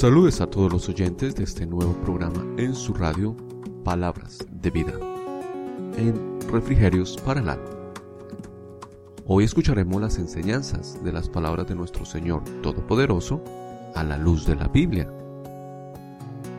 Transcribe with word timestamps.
Saludes 0.00 0.40
a 0.40 0.46
todos 0.46 0.72
los 0.72 0.88
oyentes 0.88 1.34
de 1.34 1.44
este 1.44 1.66
nuevo 1.66 1.92
programa 1.92 2.42
en 2.56 2.74
su 2.74 2.94
radio 2.94 3.36
Palabras 3.84 4.38
de 4.50 4.70
Vida 4.70 4.94
en 5.98 6.40
Refrigerios 6.50 7.18
para 7.22 7.42
el 7.42 7.50
Alma. 7.50 7.68
Hoy 9.26 9.44
escucharemos 9.44 10.00
las 10.00 10.16
enseñanzas 10.16 11.04
de 11.04 11.12
las 11.12 11.28
palabras 11.28 11.68
de 11.68 11.74
nuestro 11.74 12.06
Señor 12.06 12.42
Todopoderoso 12.62 13.44
a 13.94 14.02
la 14.02 14.16
luz 14.16 14.46
de 14.46 14.56
la 14.56 14.68
Biblia. 14.68 15.06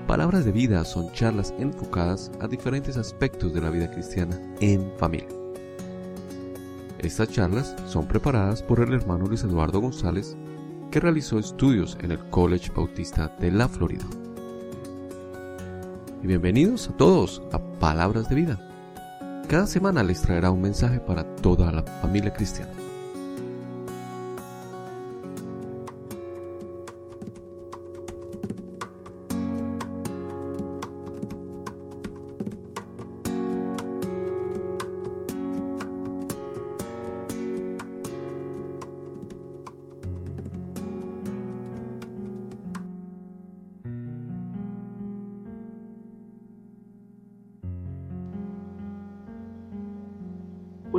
Palabras 0.06 0.46
de 0.46 0.52
Vida 0.52 0.86
son 0.86 1.12
charlas 1.14 1.52
enfocadas 1.58 2.32
a 2.42 2.48
diferentes 2.48 2.96
aspectos 2.96 3.56
de 3.56 3.62
la 3.62 3.72
vida 3.72 3.90
cristiana 3.90 4.40
en 4.60 4.88
familia. 5.00 5.30
Estas 7.00 7.30
charlas 7.30 7.76
son 7.88 8.08
preparadas 8.08 8.62
por 8.62 8.82
el 8.82 8.94
hermano 8.94 9.26
Luis 9.26 9.44
Eduardo 9.44 9.82
González 9.82 10.38
que 10.92 11.00
realizó 11.00 11.40
estudios 11.40 11.98
en 12.02 12.12
el 12.12 12.20
College 12.30 12.72
Bautista 12.76 13.30
de 13.40 13.50
la 13.50 13.70
Florida. 13.70 14.06
Y 16.22 16.28
bienvenidos 16.28 16.90
a 16.90 16.98
todos 16.98 17.42
a 17.54 17.60
Palabras 17.80 18.30
de 18.30 18.36
Vida. 18.36 18.60
Cada 19.48 19.66
semana 19.66 20.04
les 20.04 20.22
traerá 20.22 20.52
un 20.52 20.62
mensaje 20.62 21.00
para 21.00 21.24
toda 21.38 21.72
la 21.72 21.84
familia 21.84 22.34
cristiana. 22.34 22.72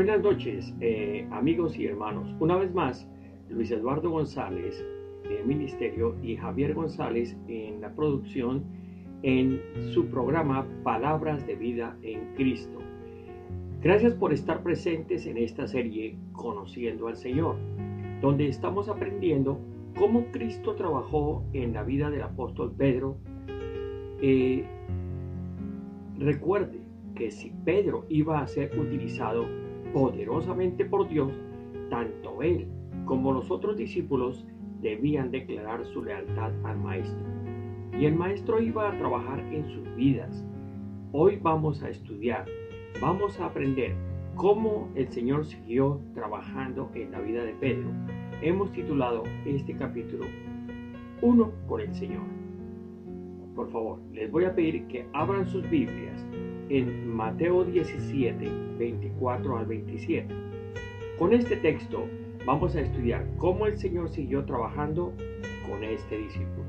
Buenas 0.04 0.20
noches, 0.20 0.74
eh, 0.80 1.28
amigos 1.30 1.78
y 1.78 1.86
hermanos. 1.86 2.34
Una 2.40 2.56
vez 2.56 2.74
más, 2.74 3.08
Luis 3.48 3.70
Eduardo 3.70 4.10
González 4.10 4.84
el 5.30 5.46
Ministerio 5.46 6.16
y 6.20 6.34
Javier 6.34 6.74
González 6.74 7.36
en 7.46 7.80
la 7.80 7.94
producción 7.94 8.64
en 9.22 9.60
su 9.94 10.06
programa 10.06 10.66
Palabras 10.82 11.46
de 11.46 11.54
Vida 11.54 11.96
en 12.02 12.34
Cristo. 12.34 12.80
Gracias 13.80 14.14
por 14.14 14.32
estar 14.32 14.64
presentes 14.64 15.24
en 15.26 15.36
esta 15.36 15.68
serie 15.68 16.18
Conociendo 16.32 17.06
al 17.06 17.14
Señor, 17.14 17.54
donde 18.20 18.48
estamos 18.48 18.88
aprendiendo 18.88 19.60
cómo 19.96 20.24
Cristo 20.32 20.74
trabajó 20.74 21.44
en 21.52 21.74
la 21.74 21.84
vida 21.84 22.10
del 22.10 22.22
apóstol 22.22 22.74
Pedro. 22.76 23.18
Eh, 24.20 24.64
recuerde 26.18 26.80
que 27.14 27.30
si 27.30 27.52
Pedro 27.64 28.04
iba 28.08 28.40
a 28.40 28.48
ser 28.48 28.76
utilizado 28.76 29.61
poderosamente 29.92 30.84
por 30.84 31.08
Dios, 31.08 31.32
tanto 31.90 32.42
él 32.42 32.66
como 33.04 33.32
los 33.32 33.50
otros 33.50 33.76
discípulos 33.76 34.46
debían 34.80 35.30
declarar 35.30 35.84
su 35.86 36.02
lealtad 36.02 36.52
al 36.64 36.78
Maestro. 36.78 37.24
Y 37.98 38.06
el 38.06 38.14
Maestro 38.14 38.60
iba 38.60 38.88
a 38.88 38.98
trabajar 38.98 39.40
en 39.52 39.66
sus 39.68 39.94
vidas. 39.94 40.44
Hoy 41.12 41.38
vamos 41.42 41.82
a 41.82 41.90
estudiar, 41.90 42.46
vamos 43.00 43.38
a 43.38 43.46
aprender 43.46 43.94
cómo 44.34 44.88
el 44.94 45.08
Señor 45.08 45.44
siguió 45.44 46.00
trabajando 46.14 46.90
en 46.94 47.12
la 47.12 47.20
vida 47.20 47.44
de 47.44 47.52
Pedro. 47.54 47.90
Hemos 48.40 48.72
titulado 48.72 49.22
este 49.44 49.76
capítulo 49.76 50.24
Uno 51.20 51.52
con 51.68 51.80
el 51.80 51.94
Señor. 51.94 52.22
Por 53.54 53.70
favor, 53.70 54.00
les 54.12 54.30
voy 54.32 54.46
a 54.46 54.54
pedir 54.54 54.86
que 54.86 55.06
abran 55.12 55.46
sus 55.46 55.68
Biblias 55.68 56.26
en 56.72 57.06
Mateo 57.14 57.64
17, 57.64 58.50
24 58.78 59.58
al 59.58 59.66
27. 59.66 60.34
Con 61.18 61.34
este 61.34 61.56
texto 61.56 62.08
vamos 62.46 62.74
a 62.74 62.80
estudiar 62.80 63.26
cómo 63.36 63.66
el 63.66 63.76
Señor 63.76 64.08
siguió 64.08 64.46
trabajando 64.46 65.12
con 65.68 65.84
este 65.84 66.16
discípulo. 66.16 66.64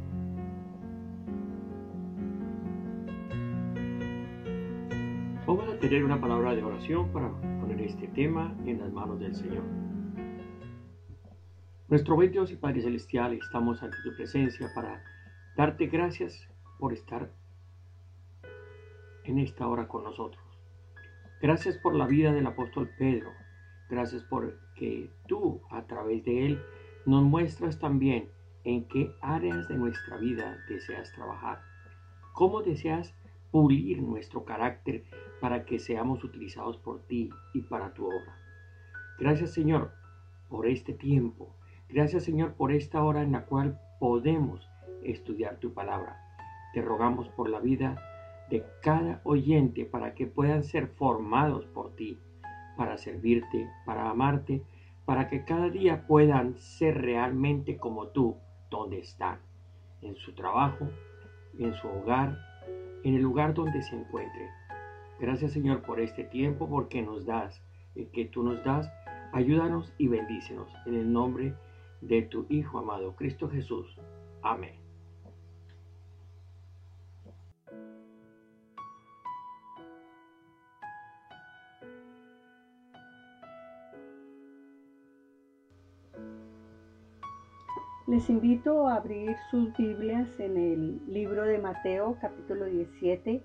Vamos 5.47 5.69
a 5.73 5.79
tener 5.79 6.03
una 6.03 6.19
palabra 6.19 6.53
de 6.53 6.63
oración 6.63 7.07
para 7.13 7.31
poner 7.61 7.79
este 7.79 8.09
tema 8.09 8.53
en 8.65 8.79
las 8.79 8.91
manos 8.91 9.21
del 9.21 9.33
Señor. 9.33 9.63
Nuestro 11.87 12.15
buen 12.15 12.29
Dios 12.29 12.51
y 12.51 12.57
Padre 12.57 12.81
Celestial, 12.81 13.35
estamos 13.35 13.81
ante 13.81 13.95
tu 14.03 14.13
presencia 14.17 14.69
para 14.75 15.01
darte 15.55 15.87
gracias 15.87 16.45
por 16.77 16.91
estar 16.91 17.31
en 19.25 19.39
esta 19.39 19.67
hora 19.67 19.87
con 19.87 20.03
nosotros. 20.03 20.43
Gracias 21.41 21.77
por 21.77 21.95
la 21.95 22.07
vida 22.07 22.31
del 22.31 22.47
apóstol 22.47 22.89
Pedro. 22.97 23.31
Gracias 23.89 24.23
por 24.23 24.57
que 24.75 25.09
tú 25.27 25.61
a 25.69 25.85
través 25.85 26.23
de 26.23 26.45
él 26.45 26.61
nos 27.05 27.23
muestras 27.23 27.79
también 27.79 28.29
en 28.63 28.87
qué 28.87 29.13
áreas 29.21 29.67
de 29.67 29.75
nuestra 29.75 30.17
vida 30.17 30.57
deseas 30.69 31.11
trabajar. 31.11 31.61
Cómo 32.33 32.61
deseas 32.61 33.13
pulir 33.51 34.01
nuestro 34.01 34.45
carácter 34.45 35.03
para 35.41 35.65
que 35.65 35.79
seamos 35.79 36.23
utilizados 36.23 36.77
por 36.77 37.01
ti 37.07 37.29
y 37.53 37.61
para 37.61 37.93
tu 37.93 38.07
obra. 38.07 38.37
Gracias 39.19 39.53
Señor 39.53 39.91
por 40.49 40.65
este 40.65 40.93
tiempo. 40.93 41.53
Gracias 41.89 42.23
Señor 42.23 42.53
por 42.53 42.71
esta 42.71 43.03
hora 43.03 43.21
en 43.21 43.33
la 43.33 43.45
cual 43.45 43.79
podemos 43.99 44.67
estudiar 45.03 45.57
tu 45.57 45.73
palabra. 45.73 46.19
Te 46.73 46.81
rogamos 46.81 47.27
por 47.29 47.49
la 47.49 47.59
vida 47.59 48.12
de 48.53 48.63
cada 48.83 49.19
oyente 49.23 49.83
para 49.83 50.13
que 50.13 50.27
puedan 50.27 50.63
ser 50.63 50.85
formados 50.85 51.65
por 51.65 51.95
ti, 51.95 52.19
para 52.77 52.99
servirte, 52.99 53.67
para 53.83 54.11
amarte, 54.11 54.61
para 55.05 55.27
que 55.27 55.43
cada 55.43 55.71
día 55.71 56.05
puedan 56.05 56.59
ser 56.59 57.01
realmente 57.01 57.77
como 57.77 58.09
tú, 58.09 58.37
donde 58.69 58.99
están, 58.99 59.39
en 60.03 60.15
su 60.17 60.35
trabajo, 60.35 60.87
en 61.57 61.73
su 61.73 61.87
hogar, 61.87 62.37
en 63.03 63.15
el 63.15 63.23
lugar 63.23 63.55
donde 63.55 63.81
se 63.81 63.95
encuentren. 63.95 64.49
Gracias 65.19 65.53
Señor 65.53 65.81
por 65.81 65.99
este 65.99 66.23
tiempo, 66.23 66.69
porque 66.69 67.01
nos 67.01 67.25
das, 67.25 67.59
el 67.95 68.11
que 68.11 68.25
tú 68.25 68.43
nos 68.43 68.63
das, 68.63 68.87
ayúdanos 69.31 69.91
y 69.97 70.09
bendícenos 70.09 70.71
en 70.85 70.93
el 70.93 71.11
nombre 71.11 71.55
de 72.01 72.21
tu 72.21 72.45
Hijo 72.49 72.77
amado, 72.77 73.15
Cristo 73.15 73.49
Jesús. 73.49 73.99
Amén. 74.43 74.82
Les 88.05 88.29
invito 88.29 88.89
a 88.89 88.95
abrir 88.95 89.33
sus 89.49 89.73
Biblias 89.77 90.27
en 90.37 90.57
el 90.57 91.01
libro 91.07 91.43
de 91.43 91.57
Mateo 91.57 92.17
capítulo 92.19 92.65
17 92.65 93.41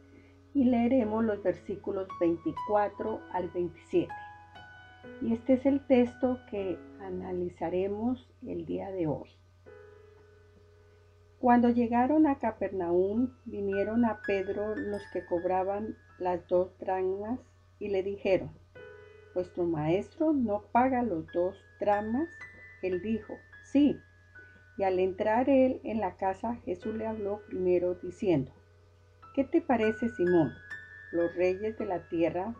y 0.52 0.64
leeremos 0.64 1.24
los 1.24 1.40
versículos 1.44 2.08
24 2.18 3.20
al 3.34 3.48
27. 3.50 4.12
Y 5.22 5.32
este 5.32 5.52
es 5.52 5.64
el 5.64 5.86
texto 5.86 6.40
que 6.50 6.76
analizaremos 7.00 8.28
el 8.48 8.66
día 8.66 8.90
de 8.90 9.06
hoy. 9.06 9.30
Cuando 11.38 11.68
llegaron 11.68 12.26
a 12.26 12.40
Capernaum, 12.40 13.30
vinieron 13.44 14.04
a 14.04 14.22
Pedro 14.26 14.74
los 14.74 15.02
que 15.12 15.24
cobraban 15.24 15.96
las 16.18 16.44
dos 16.48 16.76
dracmas 16.80 17.38
y 17.78 17.90
le 17.90 18.02
dijeron, 18.02 18.50
¿vuestro 19.36 19.62
maestro 19.62 20.32
no 20.32 20.62
paga 20.72 21.04
los 21.04 21.32
dos 21.32 21.56
dracmas? 21.78 22.28
Él 22.82 23.00
dijo, 23.02 23.34
sí. 23.62 23.96
Y 24.78 24.84
al 24.84 25.00
entrar 25.00 25.50
él 25.50 25.80
en 25.82 25.98
la 25.98 26.14
casa, 26.16 26.54
Jesús 26.64 26.94
le 26.94 27.04
habló 27.04 27.40
primero 27.48 27.96
diciendo, 27.96 28.52
¿qué 29.34 29.42
te 29.42 29.60
parece, 29.60 30.08
Simón? 30.10 30.52
Los 31.10 31.34
reyes 31.34 31.76
de 31.78 31.84
la 31.84 32.08
tierra, 32.08 32.54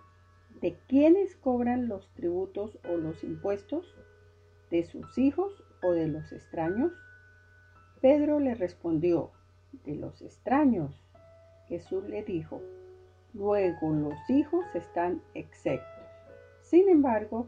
¿de 0.61 0.77
quiénes 0.89 1.37
cobran 1.37 1.87
los 1.87 2.13
tributos 2.15 2.77
o 2.91 2.97
los 2.97 3.23
impuestos? 3.23 3.95
¿De 4.69 4.83
sus 4.83 5.17
hijos 5.17 5.63
o 5.81 5.93
de 5.93 6.09
los 6.09 6.33
extraños? 6.33 6.93
Pedro 8.01 8.41
le 8.41 8.57
respondió, 8.57 9.31
de 9.85 9.95
los 9.95 10.21
extraños. 10.21 11.01
Jesús 11.69 12.03
le 12.09 12.25
dijo, 12.25 12.61
luego 13.33 13.93
los 13.93 14.19
hijos 14.29 14.65
están 14.75 15.23
exceptos. 15.35 15.87
Sin 16.63 16.89
embargo, 16.89 17.47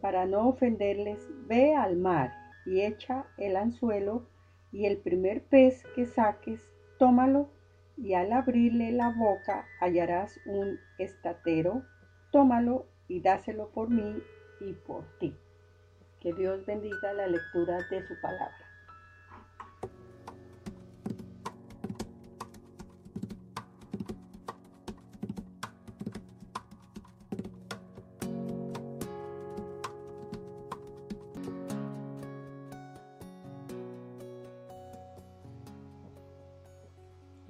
para 0.00 0.26
no 0.26 0.48
ofenderles, 0.48 1.26
ve 1.48 1.74
al 1.74 1.96
mar 1.96 2.41
y 2.64 2.82
echa 2.82 3.26
el 3.36 3.56
anzuelo 3.56 4.26
y 4.72 4.86
el 4.86 4.98
primer 4.98 5.42
pez 5.42 5.82
que 5.94 6.06
saques, 6.06 6.60
tómalo 6.98 7.50
y 7.96 8.14
al 8.14 8.32
abrirle 8.32 8.92
la 8.92 9.10
boca 9.10 9.66
hallarás 9.80 10.38
un 10.46 10.78
estatero, 10.98 11.82
tómalo 12.30 12.86
y 13.08 13.20
dáselo 13.20 13.68
por 13.70 13.90
mí 13.90 14.22
y 14.60 14.72
por 14.72 15.04
ti. 15.18 15.36
Que 16.20 16.32
Dios 16.32 16.64
bendiga 16.64 17.12
la 17.12 17.26
lectura 17.26 17.78
de 17.90 18.02
su 18.06 18.14
palabra. 18.20 18.61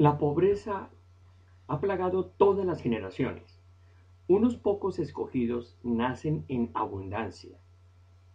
La 0.02 0.18
pobreza 0.18 0.90
ha 1.68 1.80
plagado 1.80 2.24
todas 2.24 2.66
las 2.66 2.82
generaciones. 2.82 3.62
Unos 4.26 4.56
pocos 4.56 4.98
escogidos 4.98 5.78
nacen 5.84 6.44
en 6.48 6.72
abundancia. 6.74 7.56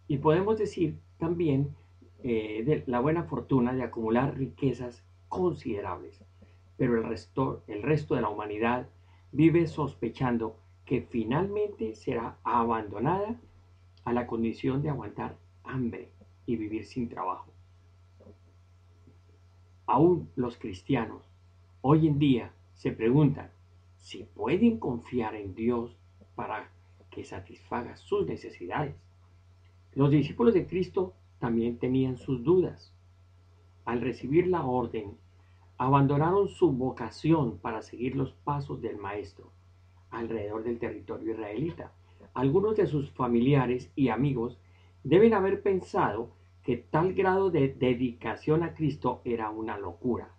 Y 0.06 0.16
podemos 0.16 0.56
decir 0.56 0.98
también 1.18 1.76
eh, 2.22 2.62
de 2.64 2.84
la 2.86 3.00
buena 3.00 3.24
fortuna 3.24 3.74
de 3.74 3.82
acumular 3.82 4.38
riquezas 4.38 5.04
considerables. 5.28 6.24
Pero 6.78 6.96
el 6.96 7.04
resto, 7.04 7.62
el 7.66 7.82
resto 7.82 8.14
de 8.14 8.22
la 8.22 8.30
humanidad 8.30 8.88
vive 9.32 9.66
sospechando 9.66 10.56
que 10.86 11.02
finalmente 11.02 11.94
será 11.96 12.38
abandonada 12.44 13.38
a 14.06 14.14
la 14.14 14.26
condición 14.26 14.80
de 14.80 14.88
aguantar 14.88 15.36
hambre 15.64 16.08
y 16.46 16.56
vivir 16.56 16.86
sin 16.86 17.10
trabajo. 17.10 17.52
Aún 19.84 20.30
los 20.34 20.56
cristianos 20.56 21.27
hoy 21.90 22.06
en 22.06 22.18
día 22.18 22.52
se 22.74 22.92
preguntan 22.92 23.50
si 23.96 24.24
pueden 24.24 24.78
confiar 24.78 25.34
en 25.34 25.54
Dios 25.54 25.96
para 26.34 26.70
que 27.10 27.24
satisfaga 27.24 27.96
sus 27.96 28.26
necesidades. 28.26 28.94
Los 29.94 30.10
discípulos 30.10 30.52
de 30.52 30.66
Cristo 30.66 31.14
también 31.38 31.78
tenían 31.78 32.18
sus 32.18 32.44
dudas. 32.44 32.92
Al 33.86 34.02
recibir 34.02 34.48
la 34.48 34.66
orden, 34.66 35.16
abandonaron 35.78 36.50
su 36.50 36.72
vocación 36.72 37.56
para 37.56 37.80
seguir 37.80 38.16
los 38.16 38.32
pasos 38.32 38.82
del 38.82 38.98
Maestro 38.98 39.50
alrededor 40.10 40.64
del 40.64 40.78
territorio 40.78 41.32
israelita. 41.32 41.94
Algunos 42.34 42.76
de 42.76 42.86
sus 42.86 43.10
familiares 43.12 43.90
y 43.96 44.10
amigos 44.10 44.58
deben 45.04 45.32
haber 45.32 45.62
pensado 45.62 46.32
que 46.62 46.76
tal 46.76 47.14
grado 47.14 47.50
de 47.50 47.68
dedicación 47.68 48.62
a 48.62 48.74
Cristo 48.74 49.22
era 49.24 49.48
una 49.48 49.78
locura. 49.78 50.34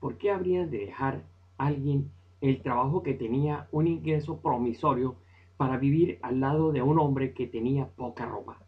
¿Por 0.00 0.16
qué 0.18 0.30
habrían 0.30 0.70
de 0.70 0.78
dejar 0.78 1.24
alguien 1.56 2.10
el 2.40 2.62
trabajo 2.62 3.02
que 3.02 3.14
tenía 3.14 3.68
un 3.72 3.88
ingreso 3.88 4.40
promisorio 4.40 5.16
para 5.56 5.76
vivir 5.76 6.18
al 6.22 6.40
lado 6.40 6.70
de 6.72 6.82
un 6.82 6.98
hombre 6.98 7.34
que 7.34 7.46
tenía 7.46 7.88
poca 7.88 8.26
ropa, 8.26 8.62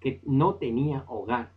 que 0.00 0.20
no 0.24 0.56
tenía 0.56 1.04
hogar 1.06 1.52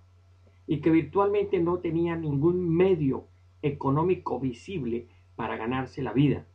y 0.68 0.82
que 0.82 0.92
virtualmente 0.92 1.60
no 1.60 1.80
tenía 1.80 2.16
ningún 2.16 2.70
medio 2.70 3.26
económico 3.64 4.40
visible 4.40 5.08
para 5.36 5.58
ganarse 5.58 6.04
la 6.04 6.14
vida? 6.14 6.46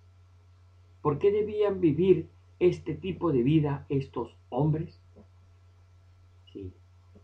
¿Por 1.03 1.19
qué 1.19 1.33
debían 1.33 1.81
vivir 1.81 2.31
este 2.61 2.95
tipo 2.95 3.33
de 3.33 3.43
vida 3.43 3.85
estos 3.89 4.37
hombres? 4.49 5.03
Sí, 6.53 6.73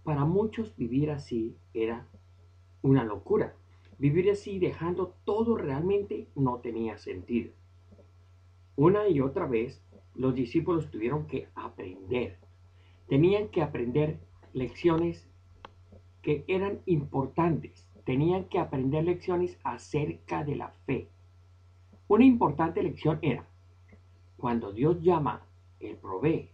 para 0.02 0.24
muchos 0.24 0.76
vivir 0.76 1.12
así 1.12 1.56
era 1.72 2.08
una 2.82 3.04
locura. 3.04 3.54
Vivir 4.00 4.30
así 4.30 4.58
dejando 4.58 5.14
todo 5.26 5.58
realmente 5.58 6.26
no 6.34 6.60
tenía 6.60 6.96
sentido. 6.96 7.52
Una 8.74 9.06
y 9.08 9.20
otra 9.20 9.46
vez 9.46 9.84
los 10.14 10.34
discípulos 10.34 10.90
tuvieron 10.90 11.26
que 11.26 11.48
aprender. 11.54 12.38
Tenían 13.08 13.48
que 13.48 13.60
aprender 13.60 14.18
lecciones 14.54 15.28
que 16.22 16.46
eran 16.48 16.80
importantes. 16.86 17.86
Tenían 18.06 18.44
que 18.44 18.58
aprender 18.58 19.04
lecciones 19.04 19.58
acerca 19.64 20.44
de 20.44 20.56
la 20.56 20.70
fe. 20.86 21.10
Una 22.08 22.24
importante 22.24 22.82
lección 22.82 23.18
era, 23.20 23.46
cuando 24.38 24.72
Dios 24.72 25.02
llama, 25.02 25.46
Él 25.78 25.98
provee. 25.98 26.48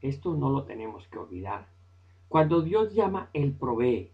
Esto 0.00 0.34
no 0.34 0.48
lo 0.48 0.64
tenemos 0.64 1.06
que 1.08 1.18
olvidar. 1.18 1.68
Cuando 2.26 2.62
Dios 2.62 2.94
llama, 2.94 3.28
Él 3.34 3.52
provee. 3.52 4.12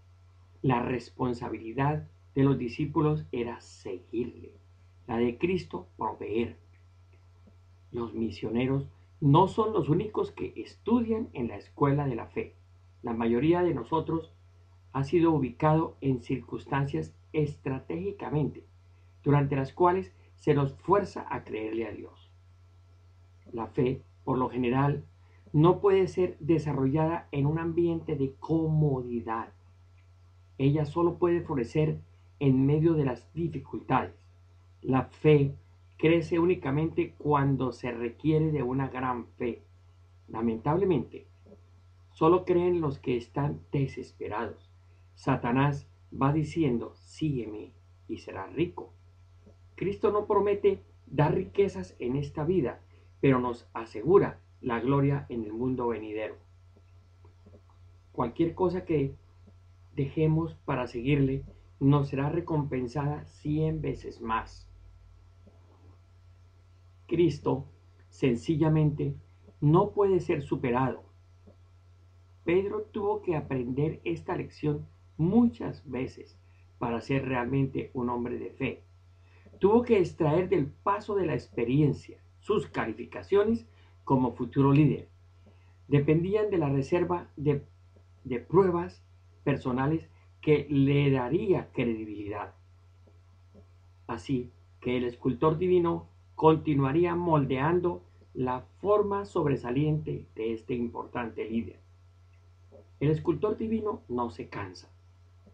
La 0.65 0.81
responsabilidad 0.81 2.09
de 2.35 2.43
los 2.43 2.57
discípulos 2.57 3.27
era 3.33 3.61
seguirle. 3.61 4.55
La 5.07 5.19
de 5.19 5.37
Cristo, 5.37 5.89
proveer. 5.99 6.57
Los 7.91 8.15
misioneros 8.15 8.89
no 9.21 9.47
son 9.47 9.75
los 9.75 9.91
únicos 9.91 10.33
que 10.33 10.55
estudian 10.57 11.29
en 11.35 11.49
la 11.49 11.57
escuela 11.57 12.07
de 12.07 12.15
la 12.15 12.29
fe. 12.29 12.55
La 13.03 13.13
mayoría 13.13 13.63
de 13.63 13.75
nosotros 13.75 14.33
ha 14.95 15.05
sido 15.05 15.33
ubicado 15.33 15.99
en 16.01 16.23
circunstancias 16.23 17.15
estratégicamente, 17.35 18.65
durante 19.23 19.57
las 19.57 19.75
cuales 19.75 20.15
se 20.37 20.55
nos 20.55 20.73
fuerza 20.77 21.27
a 21.29 21.45
creerle 21.45 21.87
a 21.87 21.93
Dios. 21.93 22.33
La 23.53 23.67
fe, 23.67 24.01
por 24.25 24.39
lo 24.39 24.49
general, 24.49 25.05
no 25.53 25.83
puede 25.83 26.09
ser 26.09 26.39
desarrollada 26.41 27.29
en 27.33 27.45
un 27.45 27.59
ambiente 27.59 28.17
de 28.17 28.33
comodidad. 28.41 29.53
Ella 30.59 30.85
solo 30.85 31.19
puede 31.19 31.41
florecer 31.41 31.99
en 32.39 32.67
medio 32.67 32.95
de 32.95 33.05
las 33.05 33.33
dificultades. 33.33 34.15
La 34.83 35.05
fe 35.05 35.55
crece 35.97 36.39
únicamente 36.39 37.15
cuando 37.19 37.73
se 37.73 37.91
requiere 37.91 38.53
de 38.53 38.63
una 38.63 38.89
gran 38.89 39.27
fe. 39.39 39.63
Lamentablemente, 40.29 41.27
solo 42.13 42.45
creen 42.45 42.81
los 42.81 42.99
que 42.99 43.17
están 43.17 43.61
desesperados. 43.73 44.71
Satanás 45.15 45.89
va 46.13 46.33
diciendo, 46.33 46.95
sígueme 46.97 47.73
y 48.09 48.19
serás 48.19 48.53
rico. 48.53 48.93
Cristo 49.75 50.13
no 50.13 50.27
promete 50.27 50.83
dar 51.07 51.35
riquezas 51.35 51.97
en 51.99 52.17
esta 52.17 52.45
vida, 52.45 52.81
pero 53.21 53.41
nos 53.41 53.69
asegura 53.73 54.41
la 54.61 54.81
gloria 54.81 55.27
en 55.29 55.45
el 55.45 55.53
mundo 55.53 55.89
venidero. 55.89 56.37
Cualquier 58.13 58.55
cosa 58.55 58.85
que 58.85 59.15
dejemos 59.95 60.55
para 60.65 60.87
seguirle 60.87 61.45
nos 61.81 62.09
será 62.09 62.29
recompensada 62.29 63.25
cien 63.27 63.81
veces 63.81 64.21
más. 64.21 64.69
Cristo 67.07 67.67
sencillamente 68.09 69.15
no 69.61 69.91
puede 69.91 70.21
ser 70.21 70.43
superado. 70.43 71.03
Pedro 72.45 72.83
tuvo 72.83 73.23
que 73.23 73.37
aprender 73.37 74.01
esta 74.05 74.37
lección 74.37 74.87
muchas 75.17 75.89
veces 75.89 76.39
para 76.79 77.01
ser 77.01 77.27
realmente 77.27 77.91
un 77.95 78.11
hombre 78.11 78.39
de 78.39 78.51
fe 78.51 78.85
tuvo 79.65 79.83
que 79.83 79.99
extraer 79.99 80.51
del 80.51 80.67
paso 80.67 81.15
de 81.15 81.27
la 81.27 81.33
experiencia 81.33 82.19
sus 82.41 82.67
calificaciones 82.67 83.67
como 84.05 84.35
futuro 84.35 84.73
líder. 84.73 85.09
Dependían 85.89 86.51
de 86.51 86.59
la 86.59 86.69
reserva 86.69 87.31
de, 87.37 87.63
de 88.25 88.41
pruebas 88.41 89.03
personales 89.45 90.09
que 90.41 90.67
le 90.69 91.11
daría 91.11 91.71
credibilidad. 91.73 92.55
Así 94.07 94.51
que 94.81 94.97
el 94.97 95.05
escultor 95.05 95.59
divino 95.59 96.07
continuaría 96.35 97.15
moldeando 97.15 98.03
la 98.35 98.63
forma 98.81 99.25
sobresaliente 99.25 100.27
de 100.35 100.53
este 100.53 100.75
importante 100.75 101.49
líder. 101.49 101.79
El 103.01 103.11
escultor 103.11 103.57
divino 103.57 104.03
no 104.09 104.31
se 104.31 104.49
cansa 104.49 104.89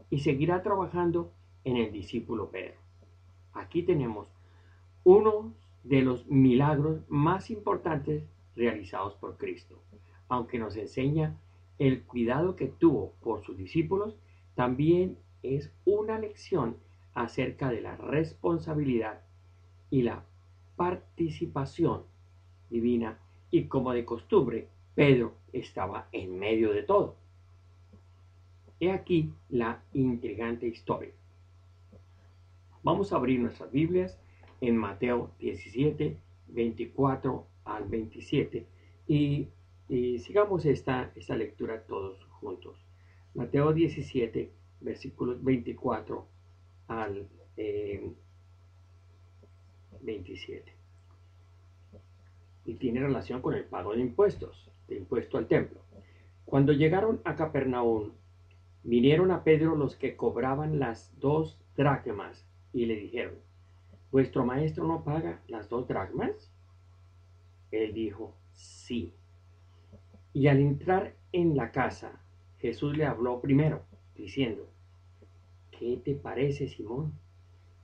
y 0.09 0.21
seguirá 0.21 0.63
trabajando 0.63 1.31
en 1.65 1.77
el 1.77 1.93
discípulo 1.93 2.51
Pedro. 2.51 2.81
Aquí 3.53 3.83
tenemos 3.83 4.29
uno 5.05 5.53
de 5.85 6.03
los 6.03 6.27
milagros 6.27 7.03
más 7.09 7.51
importantes 7.51 8.25
realizados 8.57 9.15
por 9.15 9.37
Cristo. 9.37 9.79
Aunque 10.29 10.59
nos 10.59 10.77
enseña 10.77 11.37
el 11.81 12.03
cuidado 12.03 12.57
que 12.57 12.67
tuvo 12.67 13.15
por 13.23 13.43
sus 13.43 13.57
discípulos, 13.57 14.15
también 14.55 15.17
es 15.43 15.73
una 15.87 16.19
lección 16.19 16.77
acerca 17.15 17.71
de 17.71 17.81
la 17.81 17.97
responsabilidad 17.97 19.23
y 19.89 20.03
la 20.03 20.27
participación 20.77 22.03
divina. 22.69 23.19
Y 23.51 23.65
como 23.65 23.93
de 23.93 24.05
costumbre, 24.05 24.69
Pedro 24.95 25.33
estaba 25.55 26.09
en 26.13 26.39
medio 26.39 26.71
de 26.75 26.83
todo. 26.83 27.17
He 28.79 28.93
aquí 28.93 29.33
la 29.49 29.83
intrigante 29.95 30.67
historia. 30.67 31.13
Vamos 32.83 33.11
a 33.13 33.17
abrir 33.17 33.41
nuestras 33.41 33.73
Biblias 33.73 34.21
en 34.61 34.77
Mateo 34.77 35.31
17, 35.39 36.19
24 36.49 37.47
al 37.65 37.85
27 37.89 38.67
y, 39.09 39.49
sigamos 40.21 40.67
esta, 40.67 41.13
esta 41.17 41.37
lectura 41.37 41.83
todos 41.83 42.25
juntos. 42.27 42.79
Mateo 43.35 43.73
17, 43.73 44.53
versículos 44.81 45.43
24 45.43 46.27
al 46.89 47.29
27. 50.01 50.71
Eh, 50.71 50.75
y 52.67 52.75
tiene 52.75 53.01
relación 53.01 53.43
con 53.43 53.55
el 53.55 53.65
pago 53.65 53.95
de 53.95 54.01
impuestos, 54.01 54.71
de 54.87 54.97
impuesto 54.97 55.39
al 55.39 55.49
templo. 55.49 55.81
Cuando 56.45 56.73
llegaron 56.73 57.21
a 57.25 57.35
Capernaum, 57.35 58.13
vinieron 58.85 59.31
a 59.31 59.43
Pedro 59.45 59.75
los 59.75 59.97
que 59.97 60.17
cobraban 60.17 60.79
las 60.79 61.19
dos 61.19 61.59
dracmas 61.77 62.47
y 62.73 62.87
le 62.87 62.97
dijeron, 62.97 63.35
¿vuestro 64.13 64.45
maestro 64.45 64.87
no 64.87 65.03
paga 65.03 65.41
las 65.49 65.69
dos 65.69 65.89
dracmas? 65.89 66.53
Él 67.71 67.93
dijo, 67.93 68.35
sí. 68.53 69.15
Y 70.33 70.47
al 70.47 70.61
entrar 70.61 71.15
en 71.33 71.57
la 71.57 71.73
casa, 71.73 72.21
Jesús 72.59 72.97
le 72.97 73.05
habló 73.05 73.41
primero, 73.41 73.83
diciendo, 74.15 74.69
¿qué 75.71 76.01
te 76.05 76.15
parece, 76.15 76.69
Simón? 76.69 77.13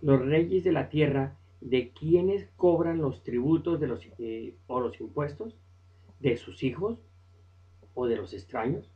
los 0.00 0.21
reyes 0.25 0.65
de 0.65 0.73
la 0.73 0.88
tierra, 0.88 1.37
¿de 1.61 1.91
quiénes 1.91 2.49
cobran 2.57 2.99
los 2.99 3.23
tributos 3.23 3.81
de 3.81 3.87
los, 3.87 4.07
eh, 4.19 4.55
o 4.67 4.81
los 4.81 5.00
impuestos? 5.00 5.57
¿De 6.21 6.37
sus 6.37 6.62
hijos 6.62 6.99
o 7.95 8.07
de 8.07 8.17
los 8.17 8.33
extraños? 8.33 8.91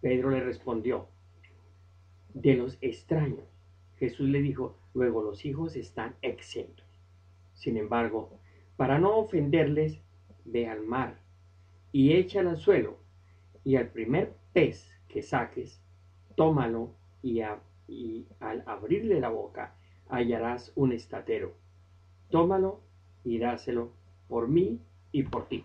Pedro 0.00 0.30
le 0.30 0.40
respondió, 0.40 1.08
de 2.34 2.54
los 2.54 2.78
extraños. 2.80 3.44
Jesús 3.96 4.28
le 4.28 4.42
dijo, 4.42 4.76
luego 4.94 5.22
los 5.22 5.44
hijos 5.44 5.76
están 5.76 6.14
exentos. 6.22 6.86
Sin 7.54 7.76
embargo, 7.76 8.30
para 8.76 8.98
no 8.98 9.16
ofenderles, 9.16 10.00
ve 10.44 10.68
al 10.68 10.84
mar 10.84 11.20
y 11.92 12.12
échalo 12.12 12.50
al 12.50 12.58
suelo, 12.58 12.98
y 13.64 13.76
al 13.76 13.88
primer 13.88 14.34
pez 14.52 14.90
que 15.08 15.22
saques, 15.22 15.82
tómalo 16.36 16.94
y, 17.22 17.40
y 17.86 18.26
al 18.40 18.62
abrirle 18.66 19.20
la 19.20 19.28
boca 19.28 19.74
hallarás 20.08 20.72
un 20.74 20.92
estatero. 20.92 21.54
Tómalo 22.30 22.80
y 23.24 23.38
dáselo 23.38 23.92
por 24.28 24.48
mí 24.48 24.80
y 25.12 25.22
por 25.24 25.48
ti. 25.48 25.64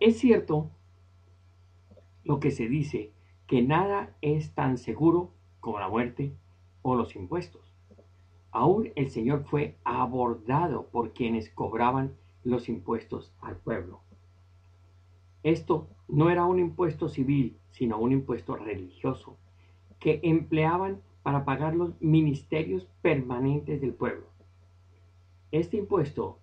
Es 0.00 0.18
cierto 0.18 0.70
lo 2.24 2.40
que 2.40 2.50
se 2.50 2.68
dice, 2.68 3.12
que 3.46 3.62
nada 3.62 4.14
es 4.20 4.54
tan 4.54 4.76
seguro 4.78 5.32
como 5.60 5.80
la 5.80 5.88
muerte 5.88 6.36
o 6.82 6.94
los 6.94 7.16
impuestos. 7.16 7.67
Aún 8.50 8.90
el 8.96 9.10
Señor 9.10 9.44
fue 9.44 9.76
abordado 9.84 10.86
por 10.86 11.12
quienes 11.12 11.50
cobraban 11.50 12.14
los 12.44 12.68
impuestos 12.68 13.32
al 13.40 13.56
pueblo. 13.56 14.00
Esto 15.42 15.88
no 16.08 16.30
era 16.30 16.46
un 16.46 16.58
impuesto 16.58 17.08
civil, 17.08 17.58
sino 17.70 17.98
un 17.98 18.12
impuesto 18.12 18.56
religioso, 18.56 19.36
que 20.00 20.20
empleaban 20.22 21.00
para 21.22 21.44
pagar 21.44 21.74
los 21.74 22.00
ministerios 22.00 22.88
permanentes 23.02 23.80
del 23.80 23.94
pueblo. 23.94 24.26
Este 25.50 25.76
impuesto 25.76 26.38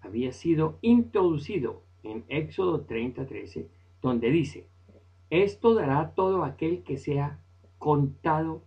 había 0.00 0.32
sido 0.32 0.78
introducido 0.82 1.82
en 2.02 2.24
Éxodo 2.28 2.86
30:13, 2.86 3.68
donde 4.02 4.30
dice, 4.30 4.66
esto 5.30 5.74
dará 5.74 6.14
todo 6.14 6.44
aquel 6.44 6.82
que 6.84 6.96
sea 6.96 7.40
contado 7.78 8.62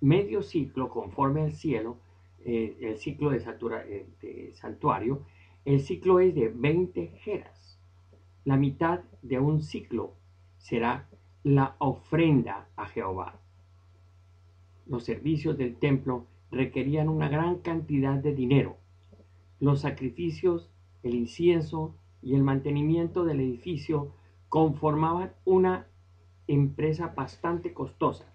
medio 0.00 0.42
ciclo 0.42 0.88
conforme 0.88 1.42
al 1.42 1.52
cielo, 1.52 1.98
eh, 2.44 2.76
el 2.80 2.96
ciclo 2.96 3.32
eh, 3.32 4.06
de, 4.20 4.52
santuario, 4.54 5.22
el 5.64 5.80
ciclo 5.80 6.20
es 6.20 6.34
de 6.34 6.48
20 6.48 7.08
jeras. 7.18 7.78
La 8.44 8.56
mitad 8.56 9.00
de 9.22 9.38
un 9.38 9.62
ciclo 9.62 10.14
será 10.56 11.08
la 11.42 11.76
ofrenda 11.78 12.68
a 12.76 12.86
Jehová. 12.86 13.40
Los 14.86 15.04
servicios 15.04 15.56
del 15.58 15.76
templo 15.76 16.26
requerían 16.50 17.08
una 17.08 17.28
gran 17.28 17.58
cantidad 17.58 18.16
de 18.16 18.34
dinero. 18.34 18.76
Los 19.60 19.82
sacrificios, 19.82 20.70
el 21.02 21.14
incienso 21.14 21.94
y 22.22 22.34
el 22.34 22.42
mantenimiento 22.42 23.24
del 23.24 23.40
edificio 23.40 24.12
conformaban 24.48 25.32
una 25.44 25.86
empresa 26.46 27.12
bastante 27.16 27.72
costosa. 27.72 28.34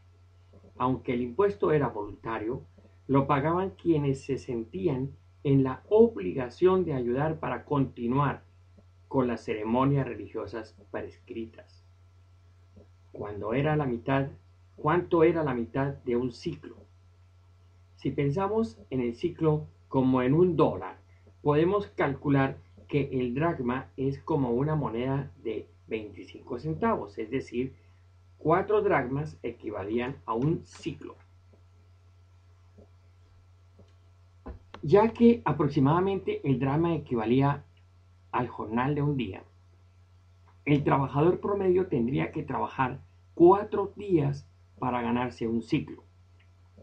Aunque 0.77 1.13
el 1.13 1.21
impuesto 1.21 1.71
era 1.71 1.87
voluntario, 1.87 2.61
lo 3.07 3.27
pagaban 3.27 3.71
quienes 3.71 4.25
se 4.25 4.37
sentían 4.37 5.11
en 5.43 5.63
la 5.63 5.83
obligación 5.89 6.85
de 6.85 6.93
ayudar 6.93 7.39
para 7.39 7.65
continuar 7.65 8.43
con 9.07 9.27
las 9.27 9.43
ceremonias 9.45 10.07
religiosas 10.07 10.75
prescritas. 10.91 11.83
Cuando 13.11 13.53
era 13.53 13.75
la 13.75 13.85
mitad, 13.85 14.27
¿cuánto 14.75 15.23
era 15.23 15.43
la 15.43 15.53
mitad 15.53 15.93
de 16.03 16.15
un 16.15 16.31
ciclo? 16.31 16.75
Si 17.95 18.11
pensamos 18.11 18.77
en 18.89 19.01
el 19.01 19.15
ciclo 19.15 19.67
como 19.87 20.21
en 20.21 20.33
un 20.33 20.55
dólar, 20.55 20.97
podemos 21.41 21.87
calcular 21.87 22.57
que 22.87 23.09
el 23.13 23.33
dracma 23.33 23.89
es 23.97 24.19
como 24.19 24.51
una 24.51 24.75
moneda 24.75 25.31
de 25.43 25.67
25 25.87 26.59
centavos, 26.59 27.17
es 27.17 27.29
decir, 27.29 27.73
4 28.45 28.83
dracmas 28.83 29.39
equivalían 29.41 30.17
a 30.27 30.35
un 30.35 30.63
ciclo. 30.67 31.15
Ya 34.83 35.13
que 35.13 35.41
aproximadamente 35.45 36.47
el 36.47 36.59
drama 36.59 36.93
equivalía 36.93 37.65
al 38.31 38.47
jornal 38.47 38.93
de 38.93 39.01
un 39.01 39.17
día, 39.17 39.41
el 40.63 40.83
trabajador 40.83 41.39
promedio 41.39 41.87
tendría 41.87 42.29
que 42.29 42.43
trabajar 42.43 42.99
cuatro 43.33 43.93
días 43.95 44.47
para 44.77 45.01
ganarse 45.01 45.47
un 45.47 45.63
ciclo. 45.63 46.03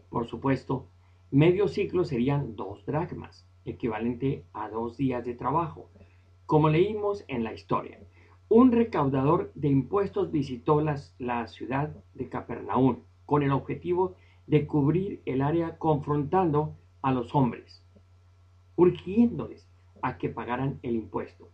Por 0.09 0.27
supuesto, 0.27 0.89
medio 1.31 1.69
ciclo 1.69 2.03
serían 2.03 2.57
dos 2.57 2.85
dracmas, 2.85 3.47
equivalente 3.63 4.43
a 4.51 4.67
dos 4.67 4.97
días 4.97 5.23
de 5.23 5.33
trabajo, 5.33 5.89
como 6.45 6.67
leímos 6.67 7.23
en 7.29 7.45
la 7.45 7.53
historia 7.53 8.01
un 8.53 8.71
recaudador 8.71 9.51
de 9.55 9.67
impuestos 9.67 10.31
visitó 10.31 10.79
la 10.79 11.47
ciudad 11.47 11.89
de 12.13 12.29
Capernaum 12.29 12.99
con 13.25 13.41
el 13.41 13.51
objetivo 13.51 14.15
de 14.45 14.67
cubrir 14.67 15.23
el 15.25 15.41
área 15.41 15.79
confrontando 15.79 16.75
a 17.01 17.11
los 17.11 17.33
hombres, 17.33 17.83
urgiéndoles 18.75 19.67
a 20.03 20.19
que 20.19 20.29
pagaran 20.29 20.77
el 20.83 20.95
impuesto. 20.95 21.49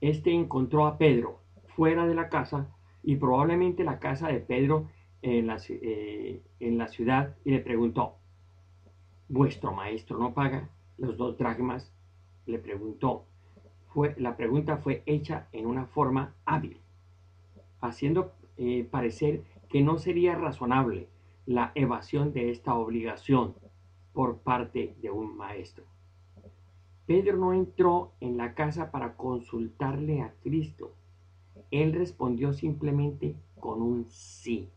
Este 0.00 0.32
encontró 0.32 0.86
a 0.86 0.98
Pedro 0.98 1.40
fuera 1.74 2.06
de 2.06 2.14
la 2.14 2.28
casa 2.28 2.68
y 3.02 3.16
probablemente 3.16 3.82
la 3.82 3.98
casa 3.98 4.28
de 4.28 4.38
Pedro 4.38 4.88
en 5.20 5.48
la, 5.48 5.60
eh, 5.68 6.44
en 6.60 6.78
la 6.78 6.86
ciudad 6.86 7.34
y 7.44 7.50
le 7.50 7.58
preguntó, 7.58 8.18
¿vuestro 9.28 9.72
maestro 9.72 10.16
no 10.18 10.32
paga 10.32 10.70
los 10.96 11.16
dos 11.16 11.36
dragmas? 11.36 11.92
Le 12.46 12.60
preguntó, 12.60 13.26
la 14.16 14.36
pregunta 14.36 14.78
fue 14.78 15.02
hecha 15.06 15.48
en 15.52 15.66
una 15.66 15.86
forma 15.86 16.34
hábil, 16.44 16.78
haciendo 17.80 18.32
eh, 18.56 18.86
parecer 18.90 19.42
que 19.68 19.82
no 19.82 19.98
sería 19.98 20.34
razonable 20.34 21.08
la 21.46 21.72
evasión 21.74 22.32
de 22.32 22.50
esta 22.50 22.74
obligación 22.74 23.54
por 24.12 24.38
parte 24.38 24.94
de 25.02 25.10
un 25.10 25.36
maestro. 25.36 25.84
Pedro 27.06 27.36
no 27.36 27.52
entró 27.52 28.12
en 28.20 28.36
la 28.36 28.54
casa 28.54 28.90
para 28.90 29.16
consultarle 29.16 30.22
a 30.22 30.32
Cristo. 30.42 30.94
Él 31.70 31.92
respondió 31.92 32.52
simplemente 32.52 33.36
con 33.60 33.82
un 33.82 34.06
sí. 34.08 34.70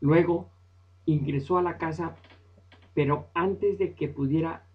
Luego 0.00 0.50
ingresó 1.06 1.56
a 1.56 1.62
la 1.62 1.78
casa, 1.78 2.16
pero 2.94 3.28
antes 3.32 3.78
de 3.78 3.94
que 3.94 4.08
pudiera 4.08 4.66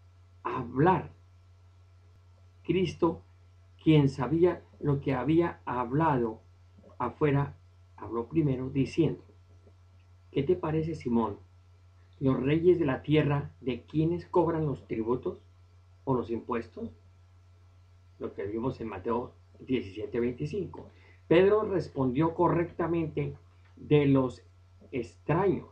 hablar, 0.44 1.12
Cristo, 2.64 3.22
quien 3.84 4.10
sabía 4.10 4.64
lo 4.80 5.02
que 5.02 5.14
había 5.14 5.62
hablado 5.66 6.42
afuera, 6.98 7.58
habló 7.98 8.28
primero 8.28 8.70
diciendo, 8.70 9.24
¿qué 10.32 10.44
te 10.44 10.56
parece 10.56 10.96
Simón? 10.96 11.38
¿Los 12.20 12.42
reyes 12.42 12.80
de 12.80 12.86
la 12.86 13.02
tierra 13.02 13.52
de 13.60 13.84
quienes 13.84 14.26
cobran 14.26 14.66
los 14.66 14.88
tributos 14.88 15.42
o 16.06 16.14
los 16.14 16.30
impuestos? 16.30 16.90
Lo 18.20 18.34
que 18.34 18.46
vimos 18.46 18.80
en 18.80 18.88
Mateo 18.88 19.34
17:25. 19.60 20.86
Pedro 21.28 21.64
respondió 21.64 22.34
correctamente 22.34 23.36
de 23.76 24.06
los 24.06 24.44
extraños, 24.92 25.70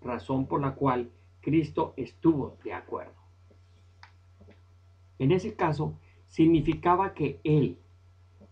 razón 0.00 0.46
por 0.46 0.60
la 0.60 0.74
cual 0.74 1.10
Cristo 1.40 1.92
estuvo 1.96 2.56
de 2.64 2.72
acuerdo. 2.72 3.12
En 5.18 5.32
ese 5.32 5.54
caso, 5.54 5.98
significaba 6.34 7.14
que 7.14 7.38
él, 7.44 7.78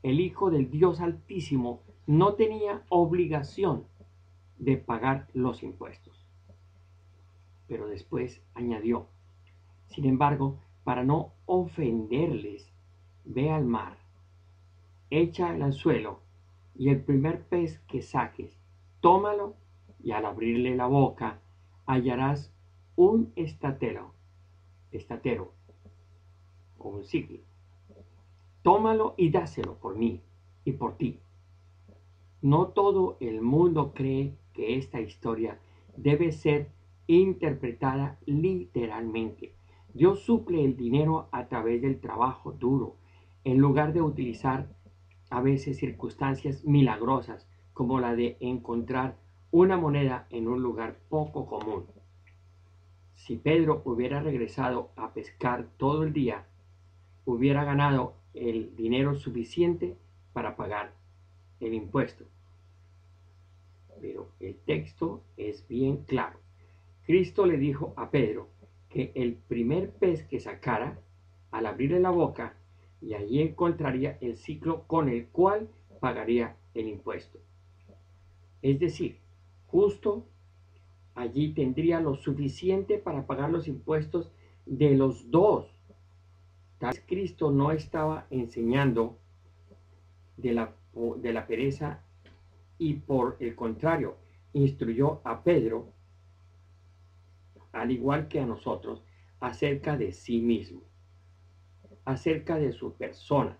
el 0.04 0.20
Hijo 0.20 0.52
del 0.52 0.70
Dios 0.70 1.00
Altísimo, 1.00 1.82
no 2.06 2.34
tenía 2.34 2.84
obligación 2.88 3.88
de 4.56 4.76
pagar 4.76 5.26
los 5.32 5.64
impuestos. 5.64 6.24
Pero 7.66 7.88
después 7.88 8.40
añadió, 8.54 9.08
sin 9.88 10.04
embargo, 10.04 10.60
para 10.84 11.02
no 11.02 11.32
ofenderles, 11.44 12.72
ve 13.24 13.50
al 13.50 13.64
mar, 13.64 13.98
echa 15.10 15.50
al 15.50 15.60
anzuelo 15.60 16.20
y 16.76 16.90
el 16.90 17.02
primer 17.02 17.42
pez 17.48 17.80
que 17.88 18.00
saques, 18.00 18.60
tómalo 19.00 19.56
y 20.04 20.12
al 20.12 20.24
abrirle 20.24 20.76
la 20.76 20.86
boca 20.86 21.40
hallarás 21.86 22.54
un 22.94 23.32
estatero, 23.34 24.14
estatero 24.92 25.52
o 26.78 26.88
un 26.88 27.02
ciclo 27.02 27.40
Tómalo 28.62 29.14
y 29.16 29.30
dáselo 29.30 29.78
por 29.78 29.96
mí 29.96 30.22
y 30.64 30.72
por 30.72 30.96
ti. 30.96 31.20
No 32.40 32.68
todo 32.68 33.16
el 33.20 33.40
mundo 33.40 33.92
cree 33.94 34.36
que 34.52 34.76
esta 34.76 35.00
historia 35.00 35.58
debe 35.96 36.32
ser 36.32 36.70
interpretada 37.06 38.18
literalmente. 38.26 39.54
Dios 39.94 40.20
suple 40.20 40.64
el 40.64 40.76
dinero 40.76 41.28
a 41.32 41.48
través 41.48 41.82
del 41.82 42.00
trabajo 42.00 42.52
duro, 42.52 42.96
en 43.44 43.58
lugar 43.58 43.92
de 43.92 44.00
utilizar 44.00 44.68
a 45.30 45.40
veces 45.40 45.78
circunstancias 45.78 46.64
milagrosas 46.64 47.48
como 47.72 48.00
la 48.00 48.14
de 48.14 48.36
encontrar 48.40 49.16
una 49.50 49.76
moneda 49.76 50.26
en 50.30 50.48
un 50.48 50.62
lugar 50.62 50.98
poco 51.08 51.46
común. 51.46 51.86
Si 53.14 53.36
Pedro 53.36 53.82
hubiera 53.84 54.20
regresado 54.20 54.90
a 54.96 55.12
pescar 55.12 55.68
todo 55.76 56.04
el 56.04 56.12
día, 56.12 56.46
hubiera 57.24 57.64
ganado 57.64 58.14
el 58.34 58.74
dinero 58.76 59.14
suficiente 59.14 59.96
para 60.32 60.56
pagar 60.56 60.94
el 61.60 61.74
impuesto. 61.74 62.24
Pero 64.00 64.30
el 64.40 64.56
texto 64.56 65.22
es 65.36 65.66
bien 65.68 66.04
claro. 66.04 66.38
Cristo 67.04 67.46
le 67.46 67.58
dijo 67.58 67.92
a 67.96 68.10
Pedro 68.10 68.48
que 68.88 69.12
el 69.14 69.34
primer 69.34 69.90
pez 69.90 70.24
que 70.24 70.40
sacara, 70.40 70.98
al 71.50 71.66
abrirle 71.66 72.00
la 72.00 72.10
boca, 72.10 72.56
y 73.00 73.14
allí 73.14 73.40
encontraría 73.40 74.18
el 74.20 74.36
ciclo 74.36 74.86
con 74.86 75.08
el 75.08 75.26
cual 75.28 75.68
pagaría 76.00 76.56
el 76.74 76.88
impuesto. 76.88 77.38
Es 78.60 78.78
decir, 78.78 79.18
justo 79.66 80.26
allí 81.14 81.52
tendría 81.52 82.00
lo 82.00 82.14
suficiente 82.14 82.98
para 82.98 83.26
pagar 83.26 83.50
los 83.50 83.68
impuestos 83.68 84.32
de 84.66 84.94
los 84.94 85.30
dos. 85.30 85.74
Tal 86.82 87.00
Cristo 87.06 87.52
no 87.52 87.70
estaba 87.70 88.26
enseñando 88.30 89.16
de 90.36 90.52
la, 90.52 90.74
de 91.18 91.32
la 91.32 91.46
pereza 91.46 92.02
y 92.76 92.94
por 92.94 93.36
el 93.38 93.54
contrario, 93.54 94.16
instruyó 94.52 95.20
a 95.22 95.44
Pedro, 95.44 95.92
al 97.70 97.92
igual 97.92 98.26
que 98.26 98.40
a 98.40 98.46
nosotros, 98.46 99.04
acerca 99.38 99.96
de 99.96 100.10
sí 100.10 100.40
mismo, 100.40 100.82
acerca 102.04 102.56
de 102.56 102.72
su 102.72 102.94
persona, 102.94 103.56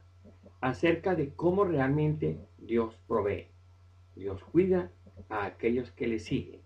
acerca 0.61 1.15
de 1.15 1.33
cómo 1.33 1.63
realmente 1.63 2.41
Dios 2.59 2.99
provee. 3.07 3.47
Dios 4.17 4.43
cuida 4.43 4.91
a 5.29 5.45
aquellos 5.45 5.93
que 5.93 6.09
le 6.09 6.19
siguen. 6.19 6.61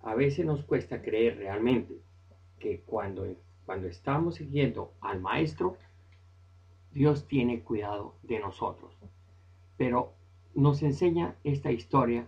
A 0.00 0.14
veces 0.14 0.44
nos 0.44 0.62
cuesta 0.62 1.00
creer 1.00 1.38
realmente 1.38 2.02
que 2.58 2.82
cuando, 2.82 3.26
cuando 3.64 3.88
estamos 3.88 4.34
siguiendo 4.34 4.92
al 5.00 5.22
Maestro, 5.22 5.78
Dios 6.96 7.28
tiene 7.28 7.60
cuidado 7.60 8.14
de 8.22 8.40
nosotros. 8.40 8.96
Pero 9.76 10.14
nos 10.54 10.82
enseña 10.82 11.36
esta 11.44 11.70
historia. 11.70 12.26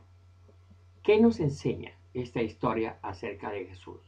¿Qué 1.03 1.19
nos 1.23 1.41
enseña 1.41 1.93
esta 2.13 2.43
historia 2.43 2.99
acerca 3.01 3.51
de 3.51 3.65
Jesús? 3.65 3.99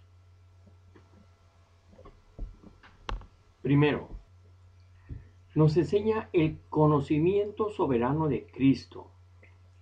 Primero, 3.63 4.11
nos 5.55 5.79
enseña 5.79 6.29
el 6.35 6.59
conocimiento 6.69 7.71
soberano 7.71 8.29
de 8.29 8.47
Cristo. 8.47 9.11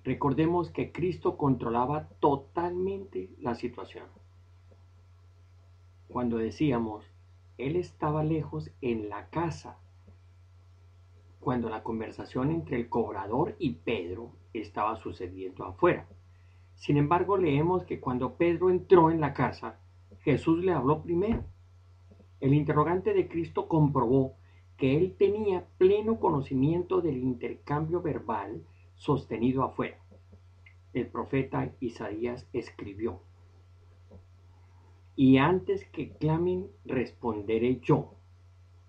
Recordemos 0.05 0.70
que 0.70 0.92
Cristo 0.92 1.37
controlaba 1.37 2.09
totalmente 2.20 3.31
la 3.40 3.57
situación. 3.57 4.07
Cuando 6.07 6.37
decíamos, 6.37 7.05
Él 7.57 7.74
estaba 7.74 8.22
lejos 8.22 8.70
en 8.81 9.09
la 9.09 9.29
casa, 9.31 9.81
cuando 11.40 11.68
la 11.68 11.83
conversación 11.83 12.51
entre 12.51 12.77
el 12.77 12.88
cobrador 12.88 13.57
y 13.59 13.74
Pedro 13.74 14.33
estaba 14.53 14.96
sucediendo 14.96 15.64
afuera. 15.64 16.07
Sin 16.74 16.96
embargo, 16.96 17.37
leemos 17.37 17.85
que 17.85 18.01
cuando 18.01 18.35
Pedro 18.35 18.70
entró 18.70 19.11
en 19.11 19.20
la 19.20 19.33
casa, 19.33 19.79
Jesús 20.20 20.64
le 20.64 20.72
habló 20.72 21.03
primero. 21.03 21.44
El 22.40 22.55
interrogante 22.55 23.14
de 23.14 23.29
Cristo 23.29 23.66
comprobó 23.66 24.35
que 24.77 24.96
él 24.96 25.16
tenía 25.18 25.66
pleno 25.77 26.20
conocimiento 26.20 27.01
del 27.01 27.18
intercambio 27.18 28.01
verbal 28.01 28.62
sostenido 28.94 29.64
afuera. 29.64 29.98
El 30.92 31.09
profeta 31.09 31.72
Isaías 31.81 32.46
escribió, 32.53 33.20
y 35.16 35.38
antes 35.38 35.85
que 35.87 36.11
clamen, 36.11 36.68
responderé 36.85 37.81
yo. 37.81 38.14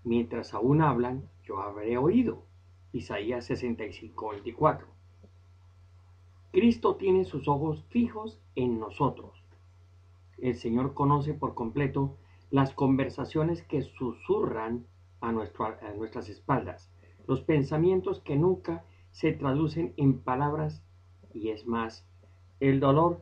Mientras 0.04 0.54
aún 0.54 0.80
hablan, 0.80 1.28
yo 1.44 1.60
habré 1.60 1.98
oído. 1.98 2.44
Isaías 2.92 3.44
65, 3.46 4.30
24. 4.30 4.86
Cristo 6.52 6.96
tiene 6.96 7.24
sus 7.24 7.46
ojos 7.46 7.84
fijos 7.90 8.40
en 8.56 8.80
nosotros. 8.80 9.44
El 10.38 10.56
Señor 10.56 10.94
conoce 10.94 11.34
por 11.34 11.54
completo 11.54 12.16
las 12.50 12.74
conversaciones 12.74 13.62
que 13.62 13.82
susurran 13.82 14.86
a, 15.20 15.30
nuestras 15.32 16.28
espaldas, 16.28 16.90
los 17.26 17.42
pensamientos 17.42 18.20
que 18.20 18.36
nunca 18.36 18.84
se 19.12 19.32
traducen 19.32 19.94
en 19.96 20.18
palabras 20.18 20.82
y 21.32 21.50
es 21.50 21.66
más, 21.66 22.06
el 22.58 22.80
dolor 22.80 23.20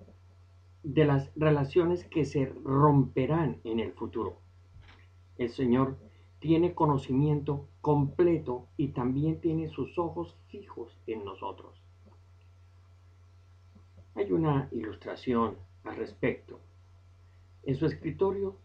de 0.83 1.05
las 1.05 1.31
relaciones 1.37 2.05
que 2.05 2.25
se 2.25 2.47
romperán 2.65 3.61
en 3.65 3.81
el 3.81 3.93
futuro. 3.93 4.41
El 5.37 5.51
Señor 5.51 5.99
tiene 6.41 6.75
conocimiento 6.75 7.67
completo 7.81 8.69
y 8.77 8.89
también 8.89 9.41
tiene 9.41 9.69
sus 9.69 9.99
ojos 9.99 10.37
fijos 10.49 10.97
en 11.07 11.25
nosotros. 11.25 11.83
Hay 14.15 14.33
una 14.33 14.69
ilustración 14.73 15.57
al 15.85 15.97
respecto. 15.97 16.61
En 17.65 17.77
su 17.77 17.87
escritorio 17.87 18.57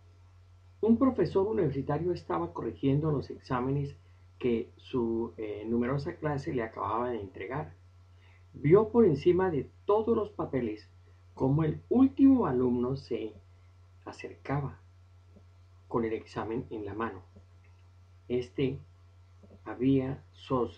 un 0.83 0.97
profesor 0.97 1.47
universitario 1.47 2.11
estaba 2.11 2.51
corrigiendo 2.51 3.09
los 3.09 3.29
exámenes 3.29 3.95
que 4.37 4.69
su 4.75 5.33
eh, 5.37 5.63
numerosa 5.65 6.15
clase 6.15 6.53
le 6.53 6.61
acababa 6.61 7.11
de 7.11 7.21
entregar. 7.21 7.73
Vio 8.53 8.89
por 8.89 9.05
encima 9.05 9.49
de 9.49 9.69
todos 9.85 10.13
los 10.13 10.31
papeles 10.31 10.89
cómo 11.33 11.63
el 11.63 11.81
último 11.87 12.47
alumno 12.47 12.97
se 12.97 13.33
acercaba 14.03 14.81
con 15.87 16.03
el 16.03 16.11
examen 16.11 16.65
en 16.69 16.83
la 16.83 16.93
mano. 16.93 17.21
Este 18.27 18.79
había 19.65 20.23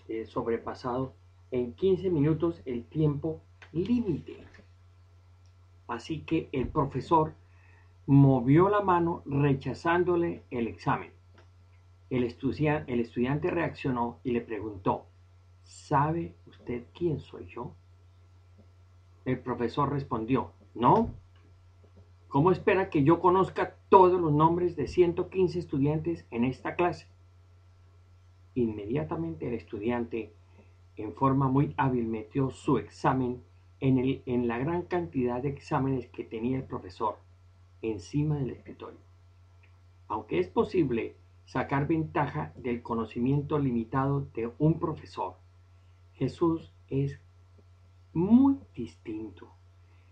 eh, 0.08 0.26
sobrepasado 0.26 1.14
en 1.50 1.74
15 1.74 2.10
minutos 2.10 2.62
el 2.64 2.84
tiempo 2.84 3.40
límite. 3.72 4.44
Así 5.88 6.20
que 6.20 6.48
el 6.52 6.68
profesor 6.68 7.34
movió 8.06 8.68
la 8.68 8.80
mano 8.80 9.22
rechazándole 9.26 10.44
el 10.50 10.68
examen. 10.68 11.10
El, 12.08 12.22
estudiante 12.24 13.50
reaccionó 13.50 14.20
y 14.22 14.30
le 14.30 14.40
preguntó, 14.40 15.06
¿sabe 15.64 16.36
usted 16.46 16.84
quién 16.94 17.18
soy 17.18 17.46
yo? 17.46 17.72
El 19.24 19.40
profesor 19.40 19.90
respondió, 19.90 20.52
no. 20.74 21.10
¿Cómo 22.28 22.52
espera 22.52 22.90
que 22.90 23.02
yo 23.02 23.18
conozca 23.18 23.76
todos 23.88 24.20
los 24.20 24.32
nombres 24.32 24.76
de 24.76 24.86
115 24.86 25.58
estudiantes 25.58 26.26
en 26.30 26.44
esta 26.44 26.76
clase? 26.76 27.08
Inmediatamente 28.56 29.46
el 29.46 29.52
estudiante, 29.52 30.32
en 30.96 31.12
forma 31.12 31.46
muy 31.46 31.74
hábil, 31.76 32.06
metió 32.06 32.48
su 32.50 32.78
examen 32.78 33.42
en, 33.80 34.22
en 34.24 34.48
la 34.48 34.56
gran 34.56 34.82
cantidad 34.82 35.42
de 35.42 35.50
exámenes 35.50 36.08
que 36.08 36.24
tenía 36.24 36.56
el 36.56 36.64
profesor 36.64 37.18
encima 37.82 38.36
del 38.38 38.50
escritorio. 38.50 38.98
Aunque 40.08 40.38
es 40.38 40.48
posible 40.48 41.16
sacar 41.44 41.86
ventaja 41.86 42.54
del 42.56 42.80
conocimiento 42.80 43.58
limitado 43.58 44.22
de 44.32 44.50
un 44.58 44.80
profesor, 44.80 45.34
Jesús 46.14 46.72
es 46.88 47.20
muy 48.14 48.56
distinto. 48.74 49.50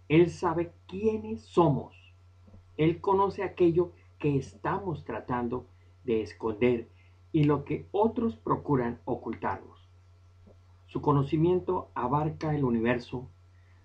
Él 0.07 0.29
sabe 0.29 0.75
quiénes 0.87 1.41
somos. 1.41 1.97
Él 2.77 3.01
conoce 3.01 3.43
aquello 3.43 3.93
que 4.19 4.37
estamos 4.37 5.03
tratando 5.03 5.65
de 6.05 6.21
esconder 6.21 6.91
y 7.35 7.43
lo 7.43 7.65
que 7.65 7.89
otros 7.91 8.37
procuran 8.37 9.01
ocultarnos. 9.07 9.91
Su 10.87 11.03
conocimiento 11.03 11.91
abarca 11.97 12.55
el 12.55 12.63
universo. 12.63 13.29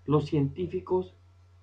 Los 0.06 0.26
científicos 0.26 1.16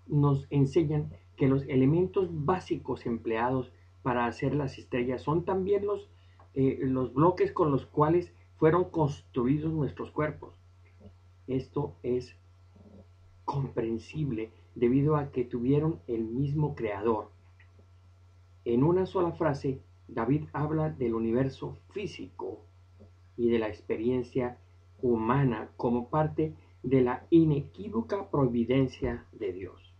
nos 0.06 0.48
enseñan 0.50 1.14
que 1.38 1.48
los 1.48 1.64
elementos 1.70 2.28
básicos 2.30 3.06
empleados 3.06 3.72
para 4.04 4.26
hacer 4.26 4.54
las 4.54 4.78
estrellas 4.78 5.22
son 5.22 5.46
también 5.46 5.86
los, 5.86 6.10
eh, 6.56 6.78
los 6.82 7.14
bloques 7.14 7.54
con 7.54 7.72
los 7.72 7.86
cuales 7.86 8.34
fueron 8.58 8.90
construidos 8.90 9.72
nuestros 9.72 10.12
cuerpos. 10.12 10.54
Esto 11.48 11.96
es 12.04 12.36
comprensible 13.46 14.52
debido 14.76 15.16
a 15.16 15.32
que 15.32 15.46
tuvieron 15.46 16.02
el 16.08 16.26
mismo 16.26 16.76
creador. 16.76 17.32
En 18.66 18.84
una 18.84 19.06
sola 19.06 19.32
frase, 19.32 19.80
David 20.08 20.46
habla 20.54 20.90
del 20.90 21.14
universo 21.14 21.78
físico 21.90 22.64
y 23.36 23.50
de 23.50 23.60
la 23.60 23.68
experiencia 23.68 24.58
humana 25.02 25.70
como 25.78 26.10
parte 26.10 26.54
de 26.84 27.02
la 27.02 27.26
inequívoca 27.30 28.30
providencia 28.30 29.26
de 29.34 29.54
Dios. 29.54 29.94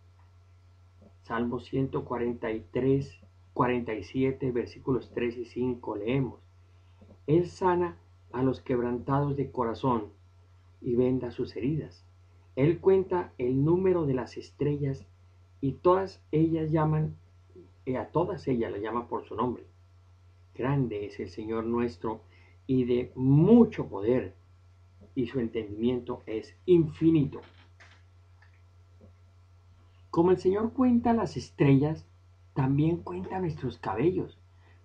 Salmo 1.22 1.60
143, 1.60 3.20
47, 3.52 4.50
versículos 4.50 5.10
3 5.12 5.36
y 5.36 5.44
5 5.44 5.96
leemos. 5.96 6.40
Él 7.26 7.46
sana 7.46 7.98
a 8.32 8.42
los 8.42 8.60
quebrantados 8.62 9.36
de 9.36 9.50
corazón 9.50 10.06
y 10.80 10.94
venda 10.94 11.30
sus 11.30 11.54
heridas. 11.56 12.06
Él 12.56 12.80
cuenta 12.80 13.32
el 13.36 13.64
número 13.64 14.06
de 14.06 14.14
las 14.14 14.36
estrellas 14.36 15.06
y 15.60 15.72
todas 15.72 16.22
ellas 16.32 16.70
llaman, 16.70 17.16
y 17.84 17.96
a 17.96 18.10
todas 18.10 18.48
ellas 18.48 18.72
la 18.72 18.78
llama 18.78 19.08
por 19.08 19.24
su 19.26 19.34
nombre. 19.34 19.64
Grande 20.58 21.06
es 21.06 21.20
el 21.20 21.28
Señor 21.28 21.64
nuestro 21.66 22.20
y 22.66 22.84
de 22.84 23.12
mucho 23.14 23.88
poder, 23.88 24.34
y 25.14 25.28
su 25.28 25.38
entendimiento 25.38 26.24
es 26.26 26.56
infinito. 26.66 27.40
Como 30.10 30.32
el 30.32 30.38
Señor 30.38 30.72
cuenta 30.72 31.14
las 31.14 31.36
estrellas, 31.36 32.08
también 32.54 32.96
cuenta 32.96 33.38
nuestros 33.38 33.78
cabellos. 33.78 34.36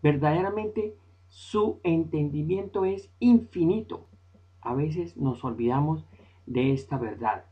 Verdaderamente 0.03 0.95
su 1.29 1.79
entendimiento 1.81 2.85
es 2.85 3.09
infinito. 3.19 4.05
A 4.61 4.75
veces 4.75 5.17
nos 5.17 5.43
olvidamos 5.43 6.05
de 6.45 6.71
esta 6.71 6.99
verdad. 6.99 7.45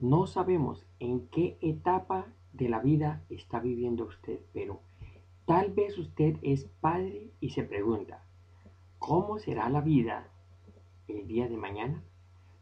No 0.00 0.26
sabemos 0.26 0.84
en 0.98 1.28
qué 1.28 1.56
etapa 1.60 2.26
de 2.52 2.68
la 2.68 2.80
vida 2.80 3.22
está 3.30 3.60
viviendo 3.60 4.06
usted, 4.06 4.40
pero 4.52 4.80
tal 5.46 5.70
vez 5.70 5.96
usted 5.96 6.36
es 6.42 6.64
padre 6.80 7.30
y 7.40 7.50
se 7.50 7.62
pregunta, 7.62 8.24
¿cómo 8.98 9.38
será 9.38 9.70
la 9.70 9.80
vida 9.80 10.28
el 11.06 11.28
día 11.28 11.48
de 11.48 11.56
mañana? 11.56 12.02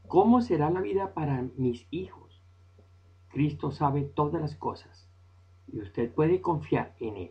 ¿Cómo 0.07 0.43
será 0.43 0.71
la 0.71 0.83
vida 0.83 1.15
para 1.15 1.43
mis 1.57 1.87
hijos? 1.91 2.43
Cristo 3.29 3.73
sabe 3.73 4.03
todas 4.03 4.41
las 4.41 4.55
cosas 4.55 5.09
y 5.67 5.81
usted 5.81 6.13
puede 6.13 6.43
confiar 6.43 6.95
en 7.01 7.17
Él. 7.17 7.31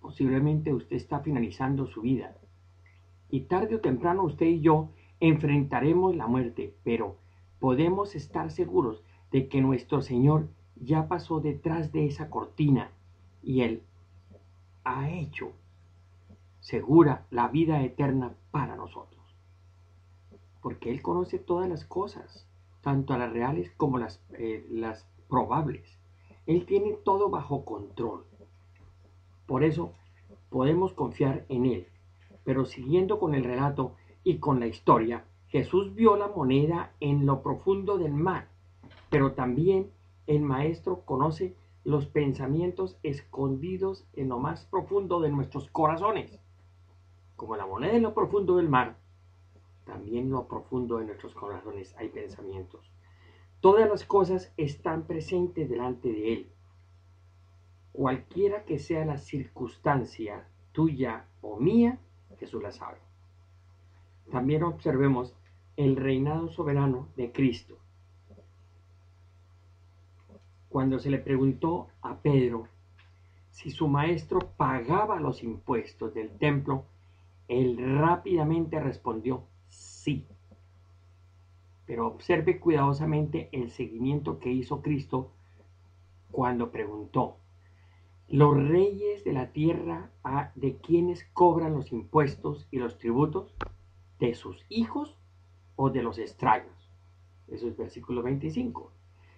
Posiblemente 0.00 0.72
usted 0.72 0.96
está 0.96 1.18
finalizando 1.18 1.88
su 1.88 2.02
vida 2.02 2.36
y 3.28 3.42
tarde 3.42 3.74
o 3.74 3.80
temprano 3.80 4.22
usted 4.22 4.46
y 4.46 4.60
yo 4.60 4.90
enfrentaremos 5.18 6.14
la 6.14 6.28
muerte, 6.28 6.76
pero 6.84 7.18
podemos 7.58 8.14
estar 8.14 8.52
seguros 8.52 9.02
de 9.32 9.48
que 9.48 9.60
nuestro 9.60 10.00
Señor 10.00 10.48
ya 10.76 11.08
pasó 11.08 11.40
detrás 11.40 11.90
de 11.92 12.06
esa 12.06 12.30
cortina 12.30 12.92
y 13.42 13.62
Él 13.62 13.82
ha 14.84 15.10
hecho 15.10 15.52
segura 16.60 17.26
la 17.30 17.48
vida 17.48 17.82
eterna 17.82 18.34
para 18.50 18.76
nosotros. 18.76 19.20
Porque 20.62 20.90
Él 20.90 21.02
conoce 21.02 21.38
todas 21.38 21.68
las 21.68 21.84
cosas, 21.84 22.46
tanto 22.82 23.16
las 23.16 23.32
reales 23.32 23.72
como 23.76 23.98
las, 23.98 24.22
eh, 24.38 24.66
las 24.70 25.06
probables. 25.28 25.98
Él 26.46 26.66
tiene 26.66 26.92
todo 27.04 27.30
bajo 27.30 27.64
control. 27.64 28.24
Por 29.46 29.64
eso 29.64 29.94
podemos 30.50 30.92
confiar 30.92 31.46
en 31.48 31.66
Él. 31.66 31.86
Pero 32.44 32.64
siguiendo 32.64 33.18
con 33.18 33.34
el 33.34 33.44
relato 33.44 33.94
y 34.24 34.38
con 34.38 34.60
la 34.60 34.66
historia, 34.66 35.24
Jesús 35.48 35.94
vio 35.94 36.16
la 36.16 36.28
moneda 36.28 36.92
en 37.00 37.26
lo 37.26 37.42
profundo 37.42 37.98
del 37.98 38.12
mar, 38.12 38.48
pero 39.08 39.32
también 39.32 39.90
el 40.28 40.42
Maestro 40.42 41.00
conoce 41.04 41.56
los 41.84 42.06
pensamientos 42.06 42.98
escondidos 43.02 44.06
en 44.12 44.28
lo 44.28 44.38
más 44.38 44.66
profundo 44.66 45.20
de 45.20 45.30
nuestros 45.30 45.68
corazones. 45.70 46.38
Como 47.36 47.56
la 47.56 47.66
moneda 47.66 47.94
en 47.94 48.02
lo 48.02 48.14
profundo 48.14 48.56
del 48.56 48.68
mar, 48.68 48.96
también 49.84 50.24
en 50.26 50.30
lo 50.30 50.46
profundo 50.46 50.98
de 50.98 51.06
nuestros 51.06 51.34
corazones 51.34 51.94
hay 51.96 52.10
pensamientos. 52.10 52.92
Todas 53.60 53.88
las 53.88 54.04
cosas 54.04 54.52
están 54.56 55.06
presentes 55.06 55.68
delante 55.68 56.12
de 56.12 56.32
Él. 56.32 56.52
Cualquiera 57.92 58.64
que 58.64 58.78
sea 58.78 59.04
la 59.04 59.18
circunstancia 59.18 60.46
tuya 60.72 61.26
o 61.40 61.58
mía, 61.58 61.98
Jesús 62.38 62.62
la 62.62 62.72
sabe. 62.72 62.98
También 64.30 64.62
observemos 64.62 65.34
el 65.76 65.96
reinado 65.96 66.48
soberano 66.48 67.08
de 67.16 67.32
Cristo. 67.32 67.79
Cuando 70.70 71.00
se 71.00 71.10
le 71.10 71.18
preguntó 71.18 71.88
a 72.00 72.18
Pedro 72.18 72.68
si 73.50 73.72
su 73.72 73.88
maestro 73.88 74.38
pagaba 74.56 75.18
los 75.18 75.42
impuestos 75.42 76.14
del 76.14 76.30
templo, 76.38 76.84
él 77.48 77.76
rápidamente 77.98 78.78
respondió 78.78 79.42
sí. 79.68 80.24
Pero 81.86 82.06
observe 82.06 82.60
cuidadosamente 82.60 83.48
el 83.50 83.70
seguimiento 83.70 84.38
que 84.38 84.52
hizo 84.52 84.80
Cristo 84.80 85.32
cuando 86.30 86.70
preguntó, 86.70 87.38
¿los 88.28 88.56
reyes 88.56 89.24
de 89.24 89.32
la 89.32 89.50
tierra 89.50 90.12
de 90.54 90.76
quienes 90.76 91.24
cobran 91.32 91.74
los 91.74 91.90
impuestos 91.90 92.68
y 92.70 92.78
los 92.78 92.96
tributos? 92.96 93.56
¿De 94.20 94.34
sus 94.34 94.64
hijos 94.68 95.18
o 95.74 95.90
de 95.90 96.04
los 96.04 96.18
extraños? 96.18 96.92
Eso 97.48 97.66
es 97.66 97.76
versículo 97.76 98.22
25. 98.22 98.92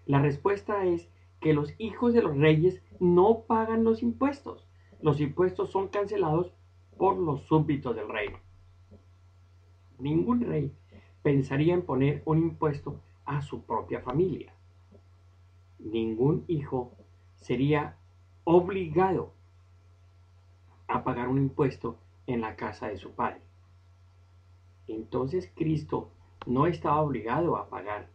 La 0.04 0.20
respuesta 0.20 0.84
es 0.84 1.08
que 1.42 1.52
los 1.52 1.74
hijos 1.78 2.14
de 2.14 2.22
los 2.22 2.38
reyes 2.38 2.80
no 3.00 3.40
pagan 3.40 3.84
los 3.84 4.02
impuestos. 4.02 4.66
Los 5.02 5.20
impuestos 5.20 5.70
son 5.70 5.88
cancelados 5.88 6.54
por 6.96 7.18
los 7.18 7.42
súbditos 7.42 7.96
del 7.96 8.08
reino. 8.08 8.38
Ningún 9.98 10.40
rey 10.40 10.72
pensaría 11.22 11.74
en 11.74 11.82
poner 11.82 12.22
un 12.24 12.38
impuesto 12.38 13.00
a 13.24 13.42
su 13.42 13.62
propia 13.62 14.00
familia. 14.00 14.54
Ningún 15.80 16.44
hijo 16.46 16.92
sería 17.36 17.96
obligado 18.44 19.32
a 20.86 21.02
pagar 21.02 21.28
un 21.28 21.38
impuesto 21.38 21.98
en 22.26 22.40
la 22.40 22.54
casa 22.54 22.86
de 22.86 22.98
su 22.98 23.10
padre. 23.10 23.42
Entonces 24.86 25.50
Cristo 25.56 26.10
no 26.46 26.66
estaba 26.66 27.00
obligado 27.00 27.56
a 27.56 27.68
pagar 27.68 28.08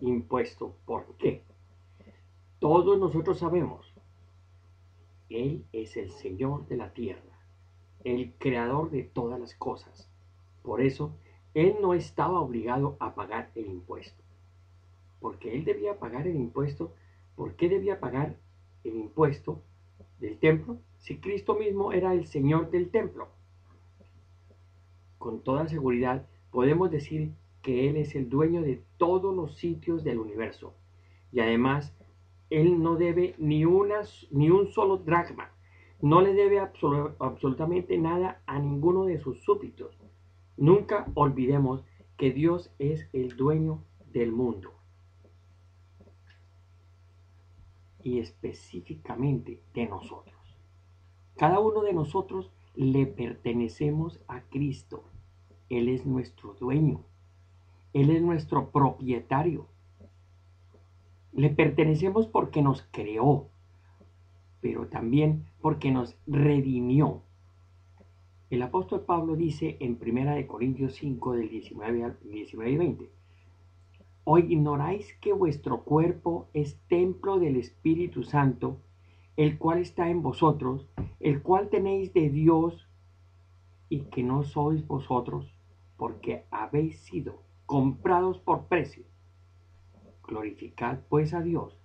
impuesto. 0.00 0.74
¿Por 0.84 1.14
qué? 1.16 1.44
Todos 2.60 2.98
nosotros 2.98 3.38
sabemos, 3.38 3.92
Él 5.28 5.64
es 5.72 5.96
el 5.96 6.10
Señor 6.10 6.68
de 6.68 6.76
la 6.76 6.92
tierra, 6.92 7.38
el 8.04 8.34
creador 8.38 8.90
de 8.90 9.02
todas 9.02 9.40
las 9.40 9.54
cosas. 9.54 10.08
Por 10.62 10.82
eso, 10.82 11.12
él 11.54 11.76
no 11.80 11.94
estaba 11.94 12.40
obligado 12.40 12.96
a 13.00 13.14
pagar 13.14 13.50
el 13.54 13.66
impuesto. 13.66 14.22
Porque 15.20 15.54
él 15.54 15.64
debía 15.64 15.98
pagar 15.98 16.26
el 16.26 16.36
impuesto. 16.36 16.94
¿Por 17.34 17.56
qué 17.56 17.68
debía 17.68 17.98
pagar 17.98 18.36
el 18.84 18.96
impuesto 18.96 19.62
del 20.18 20.38
templo 20.38 20.78
si 20.98 21.18
Cristo 21.18 21.54
mismo 21.54 21.92
era 21.92 22.12
el 22.12 22.26
Señor 22.26 22.70
del 22.70 22.90
templo? 22.90 23.28
Con 25.18 25.40
toda 25.40 25.66
seguridad 25.66 26.26
podemos 26.50 26.90
decir 26.90 27.32
que 27.62 27.88
Él 27.88 27.96
es 27.96 28.14
el 28.14 28.28
dueño 28.28 28.62
de 28.62 28.82
todos 28.96 29.34
los 29.34 29.56
sitios 29.56 30.04
del 30.04 30.18
universo. 30.18 30.72
Y 31.32 31.40
además, 31.40 31.94
Él 32.50 32.82
no 32.82 32.96
debe 32.96 33.34
ni, 33.38 33.64
ni 34.30 34.50
un 34.50 34.72
solo 34.72 34.98
dracma. 34.98 35.50
No 36.02 36.20
le 36.20 36.34
debe 36.34 36.60
absolutamente 37.18 37.96
nada 37.96 38.42
a 38.46 38.58
ninguno 38.58 39.04
de 39.04 39.18
sus 39.18 39.42
súbditos. 39.44 39.96
Nunca 40.56 41.06
olvidemos 41.14 41.84
que 42.16 42.32
Dios 42.32 42.70
es 42.78 43.08
el 43.12 43.36
dueño 43.36 43.84
del 44.12 44.32
mundo. 44.32 44.72
Y 48.02 48.18
específicamente 48.18 49.62
de 49.74 49.86
nosotros. 49.86 50.58
Cada 51.36 51.60
uno 51.60 51.82
de 51.82 51.92
nosotros 51.92 52.50
le 52.74 53.06
pertenecemos 53.06 54.20
a 54.26 54.42
Cristo. 54.42 55.04
Él 55.68 55.88
es 55.88 56.04
nuestro 56.04 56.54
dueño. 56.54 57.04
Él 57.92 58.10
es 58.10 58.22
nuestro 58.22 58.70
propietario. 58.70 59.66
Le 61.32 61.50
pertenecemos 61.50 62.26
porque 62.26 62.62
nos 62.62 62.82
creó, 62.90 63.48
pero 64.60 64.88
también 64.88 65.46
porque 65.60 65.90
nos 65.90 66.16
redimió 66.26 67.22
el 68.50 68.62
apóstol 68.62 69.02
Pablo 69.02 69.36
dice 69.36 69.76
en 69.78 69.96
1 70.04 70.44
Corintios 70.48 70.96
5 70.96 71.34
del 71.34 71.48
19 71.50 72.02
al 72.02 72.18
19 72.20 72.72
y 72.72 72.76
20, 72.76 73.10
¿O 74.24 74.38
ignoráis 74.38 75.14
que 75.20 75.32
vuestro 75.32 75.84
cuerpo 75.84 76.48
es 76.52 76.76
templo 76.88 77.38
del 77.38 77.54
Espíritu 77.54 78.24
Santo, 78.24 78.80
el 79.36 79.56
cual 79.56 79.78
está 79.78 80.10
en 80.10 80.22
vosotros, 80.22 80.88
el 81.20 81.42
cual 81.42 81.68
tenéis 81.68 82.12
de 82.12 82.28
Dios 82.28 82.88
y 83.88 84.00
que 84.06 84.24
no 84.24 84.42
sois 84.42 84.84
vosotros, 84.84 85.54
porque 85.96 86.44
habéis 86.50 86.98
sido 86.98 87.44
comprados 87.66 88.40
por 88.40 88.66
precio? 88.66 89.04
Glorificad 90.30 91.00
pues 91.08 91.34
a 91.34 91.42
Dios 91.42 91.76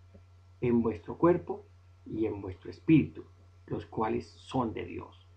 en 0.62 0.84
vuestro 0.84 1.18
cuerpo 1.18 1.66
y 2.06 2.28
en 2.28 2.42
vuestro 2.42 2.70
espíritu, 2.70 3.26
los 3.66 3.88
cuales 3.88 4.28
son 4.28 4.74
de 4.74 4.86
Dios. 4.86 5.28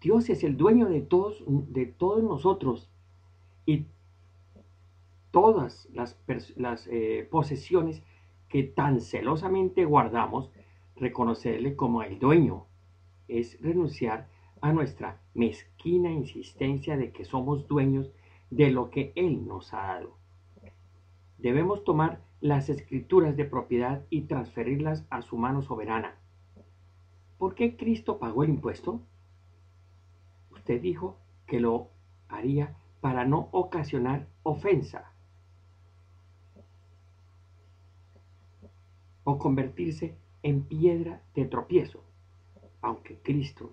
Dios 0.00 0.30
es 0.30 0.44
el 0.44 0.56
dueño 0.56 0.86
de 0.86 1.00
todos, 1.00 1.42
de 1.46 1.86
todos 1.86 2.22
nosotros 2.22 2.88
y 3.66 3.86
todas 5.32 5.88
las, 5.92 6.16
las 6.56 6.86
eh, 6.86 7.26
posesiones 7.30 8.02
que 8.48 8.62
tan 8.62 9.00
celosamente 9.00 9.84
guardamos, 9.84 10.50
reconocerle 10.94 11.74
como 11.74 12.02
el 12.02 12.20
dueño 12.20 12.66
es 13.26 13.60
renunciar 13.60 14.28
a 14.60 14.72
nuestra 14.72 15.20
mezquina 15.34 16.12
insistencia 16.12 16.96
de 16.96 17.10
que 17.10 17.24
somos 17.24 17.66
dueños 17.66 18.12
de 18.50 18.70
lo 18.70 18.90
que 18.90 19.12
Él 19.16 19.46
nos 19.46 19.74
ha 19.74 19.78
dado. 19.78 20.25
Debemos 21.46 21.84
tomar 21.84 22.24
las 22.40 22.68
escrituras 22.68 23.36
de 23.36 23.44
propiedad 23.44 24.04
y 24.10 24.22
transferirlas 24.22 25.06
a 25.10 25.22
su 25.22 25.36
mano 25.36 25.62
soberana. 25.62 26.16
¿Por 27.38 27.54
qué 27.54 27.76
Cristo 27.76 28.18
pagó 28.18 28.42
el 28.42 28.50
impuesto? 28.50 29.00
Usted 30.50 30.80
dijo 30.80 31.20
que 31.46 31.60
lo 31.60 31.90
haría 32.26 32.74
para 33.00 33.24
no 33.24 33.48
ocasionar 33.52 34.26
ofensa 34.42 35.12
o 39.22 39.38
convertirse 39.38 40.16
en 40.42 40.64
piedra 40.64 41.22
de 41.36 41.44
tropiezo, 41.44 42.02
aunque 42.80 43.20
Cristo 43.22 43.70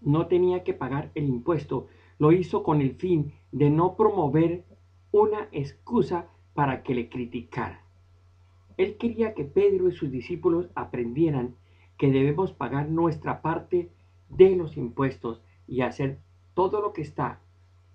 no 0.00 0.26
tenía 0.26 0.64
que 0.64 0.72
pagar 0.72 1.10
el 1.14 1.28
impuesto, 1.28 1.88
lo 2.18 2.32
hizo 2.32 2.62
con 2.62 2.80
el 2.80 2.94
fin 2.94 3.34
de 3.52 3.68
no 3.68 3.94
promover 3.94 4.64
una 5.12 5.48
excusa 5.52 6.26
para 6.54 6.82
que 6.82 6.94
le 6.94 7.08
criticara. 7.08 7.84
Él 8.76 8.96
quería 8.96 9.34
que 9.34 9.44
Pedro 9.44 9.88
y 9.88 9.92
sus 9.92 10.10
discípulos 10.10 10.70
aprendieran 10.74 11.56
que 11.98 12.10
debemos 12.10 12.52
pagar 12.52 12.88
nuestra 12.88 13.42
parte 13.42 13.90
de 14.28 14.56
los 14.56 14.76
impuestos 14.76 15.42
y 15.66 15.82
hacer 15.82 16.18
todo 16.54 16.80
lo 16.80 16.92
que 16.92 17.02
está 17.02 17.40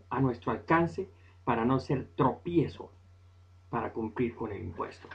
a 0.10 0.20
nuestro 0.20 0.52
alcance 0.52 1.10
para 1.44 1.66
no 1.66 1.80
ser 1.80 2.08
tropiezo 2.16 2.92
para 3.70 3.94
cumplir 3.94 4.36
con 4.36 4.52
el 4.52 4.64
impuesto. 4.64 5.08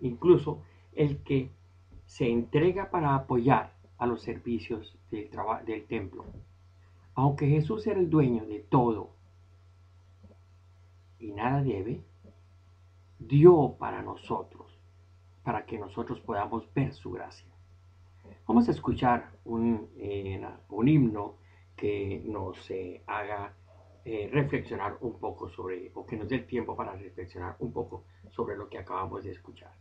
Incluso 0.00 0.62
el 0.92 1.18
que 1.18 1.50
se 2.06 2.28
entrega 2.28 2.90
para 2.90 3.14
apoyar 3.14 3.72
a 3.98 4.06
los 4.06 4.22
servicios 4.22 4.98
del, 5.10 5.30
del 5.66 5.86
templo. 5.86 6.24
Aunque 7.14 7.48
Jesús 7.48 7.86
era 7.86 8.00
el 8.00 8.10
dueño 8.10 8.44
de 8.44 8.60
todo 8.60 9.10
y 11.18 11.32
nada 11.32 11.62
debe, 11.62 12.04
dio 13.18 13.76
para 13.78 14.02
nosotros, 14.02 14.78
para 15.42 15.64
que 15.64 15.78
nosotros 15.78 16.20
podamos 16.20 16.72
ver 16.74 16.92
su 16.92 17.12
gracia. 17.12 17.48
Vamos 18.46 18.68
a 18.68 18.72
escuchar 18.72 19.30
un, 19.44 19.90
eh, 19.96 20.46
un 20.68 20.88
himno 20.88 21.36
que 21.76 22.22
nos 22.24 22.70
eh, 22.70 23.02
haga 23.06 23.54
eh, 24.04 24.28
reflexionar 24.30 24.98
un 25.00 25.18
poco 25.18 25.48
sobre, 25.48 25.90
o 25.94 26.04
que 26.04 26.16
nos 26.16 26.28
dé 26.28 26.40
tiempo 26.40 26.76
para 26.76 26.94
reflexionar 26.94 27.56
un 27.60 27.72
poco 27.72 28.04
sobre 28.30 28.56
lo 28.56 28.68
que 28.68 28.78
acabamos 28.78 29.24
de 29.24 29.30
escuchar. 29.30 29.72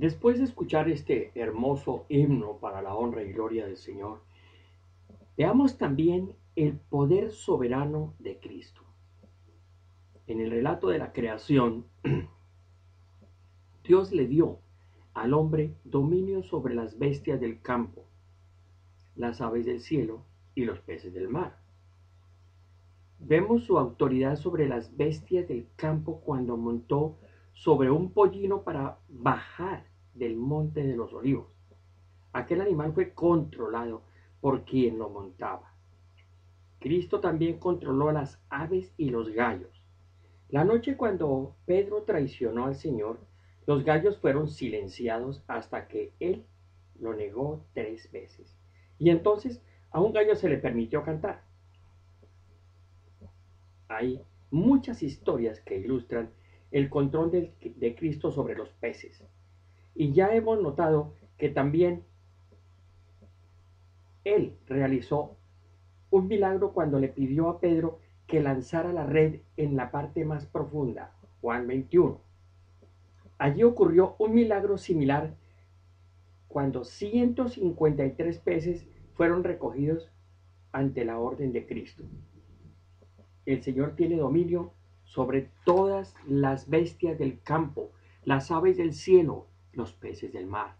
Después 0.00 0.38
de 0.38 0.44
escuchar 0.44 0.88
este 0.88 1.30
hermoso 1.34 2.06
himno 2.08 2.56
para 2.56 2.80
la 2.80 2.94
honra 2.94 3.22
y 3.22 3.34
gloria 3.34 3.66
del 3.66 3.76
Señor, 3.76 4.22
veamos 5.36 5.76
también 5.76 6.34
el 6.56 6.78
poder 6.78 7.32
soberano 7.32 8.14
de 8.18 8.38
Cristo. 8.38 8.80
En 10.26 10.40
el 10.40 10.50
relato 10.50 10.88
de 10.88 10.96
la 10.96 11.12
creación, 11.12 11.84
Dios 13.84 14.10
le 14.12 14.26
dio 14.26 14.60
al 15.12 15.34
hombre 15.34 15.74
dominio 15.84 16.42
sobre 16.44 16.74
las 16.74 16.98
bestias 16.98 17.38
del 17.38 17.60
campo, 17.60 18.06
las 19.16 19.42
aves 19.42 19.66
del 19.66 19.82
cielo 19.82 20.24
y 20.54 20.64
los 20.64 20.78
peces 20.80 21.12
del 21.12 21.28
mar. 21.28 21.58
Vemos 23.18 23.64
su 23.64 23.78
autoridad 23.78 24.36
sobre 24.36 24.66
las 24.66 24.96
bestias 24.96 25.46
del 25.46 25.66
campo 25.76 26.22
cuando 26.22 26.56
montó 26.56 27.18
sobre 27.52 27.90
un 27.90 28.12
pollino 28.12 28.62
para 28.62 28.98
bajar 29.10 29.89
del 30.14 30.36
monte 30.36 30.82
de 30.82 30.96
los 30.96 31.12
olivos. 31.12 31.48
Aquel 32.32 32.60
animal 32.60 32.92
fue 32.92 33.12
controlado 33.12 34.02
por 34.40 34.64
quien 34.64 34.98
lo 34.98 35.10
montaba. 35.10 35.74
Cristo 36.78 37.20
también 37.20 37.58
controló 37.58 38.10
las 38.10 38.40
aves 38.48 38.92
y 38.96 39.10
los 39.10 39.30
gallos. 39.30 39.84
La 40.48 40.64
noche 40.64 40.96
cuando 40.96 41.54
Pedro 41.66 42.02
traicionó 42.02 42.64
al 42.64 42.74
Señor, 42.74 43.20
los 43.66 43.84
gallos 43.84 44.18
fueron 44.18 44.48
silenciados 44.48 45.44
hasta 45.46 45.86
que 45.86 46.12
él 46.18 46.44
lo 46.98 47.14
negó 47.14 47.64
tres 47.74 48.10
veces. 48.10 48.56
Y 48.98 49.10
entonces 49.10 49.62
a 49.90 50.00
un 50.00 50.12
gallo 50.12 50.34
se 50.34 50.48
le 50.48 50.58
permitió 50.58 51.04
cantar. 51.04 51.42
Hay 53.88 54.22
muchas 54.50 55.02
historias 55.02 55.60
que 55.60 55.78
ilustran 55.78 56.30
el 56.70 56.88
control 56.88 57.30
de, 57.30 57.54
de 57.76 57.94
Cristo 57.94 58.30
sobre 58.30 58.54
los 58.54 58.70
peces. 58.70 59.24
Y 59.94 60.12
ya 60.12 60.34
hemos 60.34 60.60
notado 60.60 61.14
que 61.36 61.48
también 61.48 62.04
él 64.24 64.56
realizó 64.66 65.36
un 66.10 66.28
milagro 66.28 66.72
cuando 66.72 66.98
le 66.98 67.08
pidió 67.08 67.48
a 67.48 67.60
Pedro 67.60 67.98
que 68.26 68.40
lanzara 68.40 68.92
la 68.92 69.06
red 69.06 69.40
en 69.56 69.76
la 69.76 69.90
parte 69.90 70.24
más 70.24 70.46
profunda, 70.46 71.12
Juan 71.40 71.66
21. 71.66 72.20
Allí 73.38 73.62
ocurrió 73.62 74.16
un 74.18 74.34
milagro 74.34 74.76
similar 74.76 75.34
cuando 76.46 76.84
153 76.84 78.38
peces 78.38 78.86
fueron 79.14 79.44
recogidos 79.44 80.10
ante 80.72 81.04
la 81.04 81.18
orden 81.18 81.52
de 81.52 81.66
Cristo. 81.66 82.04
el 83.46 83.62
Señor 83.62 83.96
tiene 83.96 84.16
dominio 84.16 84.72
sobre 85.04 85.48
todas 85.64 86.14
las 86.28 86.68
bestias 86.68 87.18
del 87.18 87.40
campo, 87.42 87.90
las 88.24 88.50
aves 88.50 88.76
del 88.76 88.94
cielo, 88.94 89.46
los 89.72 89.92
peces 89.92 90.32
del 90.32 90.46
mar. 90.46 90.76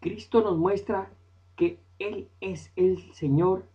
Cristo 0.00 0.42
nos 0.42 0.56
muestra 0.56 1.10
que 1.56 1.78
Él 1.98 2.28
es 2.40 2.72
el 2.76 3.12
Señor 3.14 3.66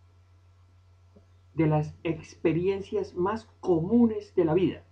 de 1.54 1.66
las 1.66 1.94
experiencias 2.02 3.14
más 3.14 3.46
comunes 3.60 4.34
de 4.34 4.44
la 4.44 4.54
vida. 4.54 4.82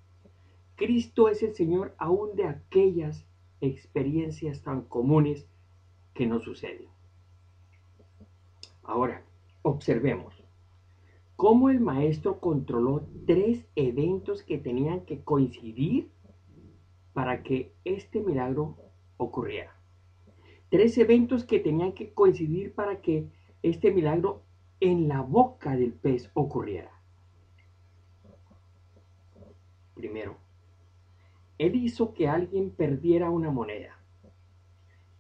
Cristo 0.77 1.29
es 1.29 1.43
el 1.43 1.55
Señor 1.55 1.95
aún 1.99 2.37
de 2.37 2.47
aquellas 2.47 3.27
experiencias 3.61 4.63
tan 4.63 4.83
comunes 4.83 5.47
que 6.15 6.27
nos 6.27 6.45
suceden. 6.45 6.89
Ahora, 8.83 9.25
observemos 9.63 10.35
cómo 11.37 11.71
el 11.71 11.81
maestro 11.81 12.41
controló 12.41 13.07
tres 13.27 13.65
eventos 13.75 14.43
que 14.43 14.59
tenían 14.59 15.03
que 15.03 15.23
coincidir 15.23 16.11
para 17.13 17.43
que 17.43 17.73
este 17.85 18.21
milagro 18.21 18.77
ocurriera. 19.17 19.77
Tres 20.71 20.97
eventos 20.99 21.45
que 21.45 21.59
tenían 21.59 21.93
que 21.93 22.13
coincidir 22.13 22.75
para 22.75 23.01
que 23.01 23.29
este 23.63 23.93
milagro 23.93 24.43
en 24.81 25.09
la 25.09 25.21
boca 25.21 25.77
del 25.77 25.93
pez 25.93 26.31
ocurriera. 26.35 26.91
Primero, 29.95 30.37
él 31.59 31.77
hizo 31.77 32.13
que 32.15 32.29
alguien 32.29 32.71
perdiera 32.71 33.31
una 33.31 33.51
moneda. 33.51 33.97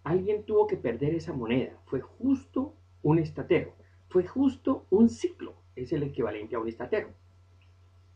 Alguien 0.02 0.44
tuvo 0.44 0.66
que 0.66 0.76
perder 0.76 1.14
esa 1.14 1.33
moneda. 1.33 1.78
Fue 1.85 2.00
justo 2.00 2.74
un 3.02 3.18
estatero. 3.20 3.74
Fue 4.09 4.26
justo 4.26 4.87
un 4.90 5.09
ciclo. 5.09 5.55
Es 5.76 5.92
el 5.92 6.02
equivalente 6.02 6.57
a 6.57 6.59
un 6.59 6.68
estatero. 6.68 7.11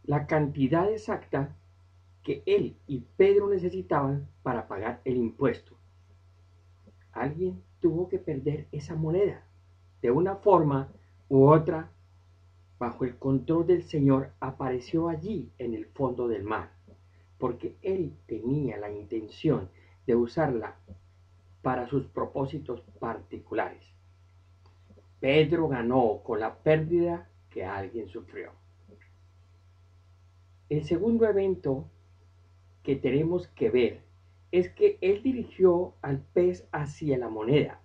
La 0.02 0.26
cantidad 0.26 0.90
exacta 0.90 1.56
que 2.26 2.42
él 2.44 2.76
y 2.88 3.04
Pedro 3.16 3.48
necesitaban 3.48 4.28
para 4.42 4.66
pagar 4.66 5.00
el 5.04 5.16
impuesto. 5.16 5.76
Alguien 7.12 7.62
tuvo 7.78 8.08
que 8.08 8.18
perder 8.18 8.66
esa 8.72 8.96
moneda. 8.96 9.46
De 10.02 10.10
una 10.10 10.34
forma 10.34 10.92
u 11.28 11.46
otra, 11.46 11.92
bajo 12.80 13.04
el 13.04 13.16
control 13.16 13.68
del 13.68 13.84
Señor, 13.84 14.32
apareció 14.40 15.08
allí 15.08 15.52
en 15.58 15.72
el 15.74 15.86
fondo 15.86 16.26
del 16.26 16.42
mar, 16.42 16.72
porque 17.38 17.76
Él 17.80 18.16
tenía 18.26 18.76
la 18.76 18.90
intención 18.90 19.70
de 20.04 20.16
usarla 20.16 20.74
para 21.62 21.86
sus 21.86 22.06
propósitos 22.06 22.80
particulares. 22.98 23.84
Pedro 25.20 25.68
ganó 25.68 26.22
con 26.24 26.40
la 26.40 26.56
pérdida 26.56 27.30
que 27.50 27.64
alguien 27.64 28.08
sufrió. 28.08 28.50
El 30.68 30.84
segundo 30.84 31.24
evento 31.24 31.88
que 32.86 32.96
tenemos 32.96 33.48
que 33.48 33.68
ver 33.68 34.00
es 34.50 34.70
que 34.70 34.96
él 35.02 35.22
dirigió 35.22 35.92
al 36.00 36.20
pez 36.20 36.66
hacia 36.72 37.18
la 37.18 37.28
moneda 37.28 37.82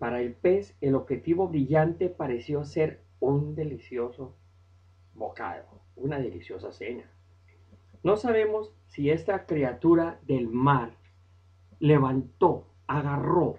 para 0.00 0.22
el 0.22 0.32
pez, 0.32 0.74
el 0.80 0.94
objetivo 0.94 1.46
brillante 1.46 2.08
pareció 2.08 2.64
ser 2.64 3.02
un 3.20 3.54
delicioso 3.54 4.34
bocado, 5.14 5.66
una 5.94 6.18
deliciosa 6.18 6.72
cena. 6.72 7.04
No 8.02 8.16
sabemos 8.16 8.72
si 8.86 9.10
esta 9.10 9.44
criatura 9.44 10.18
del 10.26 10.48
mar 10.48 10.96
levantó, 11.80 12.64
agarró 12.86 13.58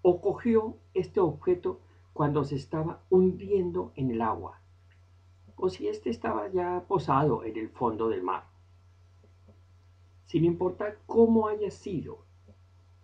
o 0.00 0.22
cogió 0.22 0.78
este 0.94 1.20
objeto 1.20 1.82
cuando 2.14 2.42
se 2.44 2.56
estaba 2.56 3.02
hundiendo 3.10 3.92
en 3.96 4.10
el 4.10 4.22
agua, 4.22 4.62
o 5.56 5.68
si 5.68 5.88
éste 5.88 6.08
estaba 6.08 6.48
ya 6.48 6.86
posado 6.88 7.44
en 7.44 7.58
el 7.58 7.68
fondo 7.68 8.08
del 8.08 8.22
mar. 8.22 8.55
Sin 10.26 10.44
importar 10.44 10.98
cómo 11.06 11.48
haya 11.48 11.70
sido, 11.70 12.26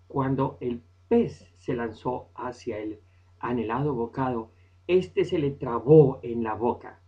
cuando 0.09 0.59
el 0.61 0.83
pez 1.09 1.47
se 1.59 1.75
lanzó 1.75 2.31
hacia 2.35 2.79
el 2.79 3.01
anhelado 3.39 3.95
bocado, 3.95 4.51
éste 4.87 5.25
se 5.25 5.39
le 5.39 5.51
trabó 5.51 6.21
en 6.23 6.43
la 6.43 6.55
boca. 6.55 7.01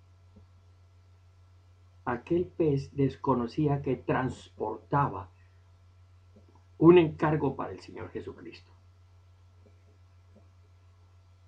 Aquel 2.04 2.46
pez 2.46 2.94
desconocía 2.94 3.82
que 3.82 3.96
transportaba 3.96 5.30
un 6.78 6.98
encargo 6.98 7.56
para 7.56 7.72
el 7.72 7.80
Señor 7.80 8.10
Jesucristo. 8.10 8.70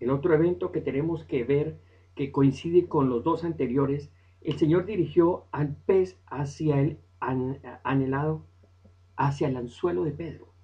El 0.01 0.11
otro 0.11 0.35
evento 0.35 0.73
que 0.73 0.81
tenemos 0.81 1.25
que 1.25 1.45
ver, 1.45 1.79
que 2.15 2.33
coincide 2.33 2.87
con 2.87 3.09
los 3.09 3.23
dos 3.23 3.45
anteriores, 3.45 4.11
el 4.41 4.59
Señor 4.59 4.87
dirigió 4.87 5.47
al 5.53 5.75
pez 5.75 6.19
hacia 6.27 6.81
el 6.81 6.99
anhelado, 7.21 8.45
hacia 9.17 9.49
el 9.49 9.57
anzuelo 9.57 10.05
de 10.05 10.13
Pedro 10.13 10.57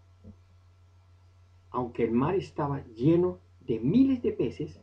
aunque 1.73 2.05
el 2.05 2.13
mar 2.13 2.35
estaba 2.35 2.85
lleno 2.95 3.39
de 3.61 3.81
miles 3.81 4.23
de 4.23 4.33
peces, 4.33 4.81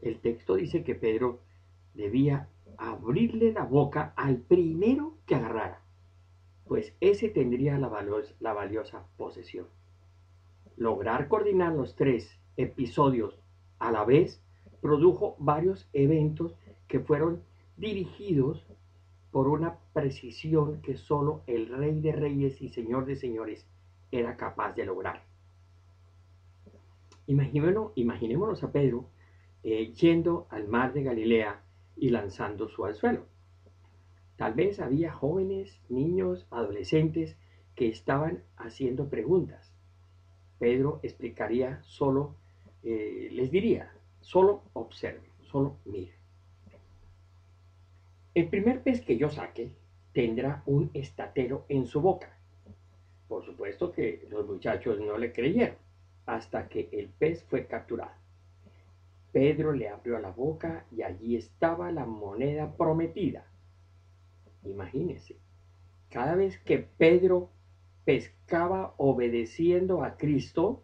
el 0.00 0.20
texto 0.20 0.54
dice 0.54 0.84
que 0.84 0.94
Pedro 0.94 1.40
debía 1.94 2.48
abrirle 2.78 3.52
la 3.52 3.64
boca 3.64 4.14
al 4.16 4.38
primero 4.38 5.16
que 5.26 5.34
agarrara, 5.34 5.80
pues 6.66 6.94
ese 7.00 7.28
tendría 7.28 7.78
la, 7.78 7.90
la 8.40 8.52
valiosa 8.52 9.06
posesión. 9.16 9.66
Lograr 10.76 11.28
coordinar 11.28 11.72
los 11.72 11.94
tres 11.96 12.38
episodios 12.56 13.38
a 13.78 13.90
la 13.90 14.04
vez 14.04 14.40
produjo 14.80 15.36
varios 15.38 15.88
eventos 15.92 16.54
que 16.86 17.00
fueron 17.00 17.42
dirigidos 17.76 18.66
por 19.34 19.48
una 19.48 19.80
precisión 19.92 20.80
que 20.80 20.96
solo 20.96 21.42
el 21.48 21.66
Rey 21.66 21.98
de 22.00 22.12
Reyes 22.12 22.62
y 22.62 22.68
Señor 22.68 23.04
de 23.04 23.16
Señores 23.16 23.66
era 24.12 24.36
capaz 24.36 24.76
de 24.76 24.86
lograr. 24.86 25.24
Imaginémonos, 27.26 27.90
imaginémonos 27.96 28.62
a 28.62 28.70
Pedro 28.70 29.10
eh, 29.64 29.92
yendo 29.92 30.46
al 30.50 30.68
mar 30.68 30.92
de 30.92 31.02
Galilea 31.02 31.64
y 31.96 32.10
lanzando 32.10 32.68
su 32.68 32.84
anzuelo. 32.84 33.26
Tal 34.36 34.54
vez 34.54 34.78
había 34.78 35.12
jóvenes, 35.12 35.80
niños, 35.88 36.46
adolescentes 36.52 37.36
que 37.74 37.88
estaban 37.88 38.44
haciendo 38.56 39.08
preguntas. 39.08 39.74
Pedro 40.60 41.00
explicaría 41.02 41.82
solo, 41.82 42.36
eh, 42.84 43.30
les 43.32 43.50
diría, 43.50 43.92
solo 44.20 44.62
observe, 44.74 45.28
solo 45.42 45.78
mire. 45.86 46.23
El 48.34 48.48
primer 48.48 48.82
pez 48.82 49.00
que 49.00 49.16
yo 49.16 49.30
saque 49.30 49.70
tendrá 50.12 50.64
un 50.66 50.90
estatero 50.92 51.64
en 51.68 51.86
su 51.86 52.00
boca. 52.00 52.36
Por 53.28 53.44
supuesto 53.44 53.92
que 53.92 54.26
los 54.28 54.44
muchachos 54.46 54.98
no 54.98 55.16
le 55.18 55.32
creyeron 55.32 55.76
hasta 56.26 56.68
que 56.68 56.88
el 56.92 57.08
pez 57.08 57.44
fue 57.44 57.66
capturado. 57.66 58.12
Pedro 59.30 59.72
le 59.72 59.88
abrió 59.88 60.18
la 60.18 60.30
boca 60.30 60.84
y 60.90 61.02
allí 61.02 61.36
estaba 61.36 61.92
la 61.92 62.06
moneda 62.06 62.76
prometida. 62.76 63.46
Imagínense, 64.64 65.36
cada 66.10 66.34
vez 66.34 66.58
que 66.58 66.78
Pedro 66.78 67.50
pescaba 68.04 68.94
obedeciendo 68.96 70.02
a 70.02 70.16
Cristo, 70.16 70.82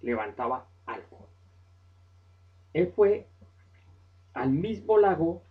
levantaba 0.00 0.68
algo. 0.86 1.28
Él 2.72 2.92
fue 2.94 3.26
al 4.32 4.50
mismo 4.50 4.98
lago 4.98 5.42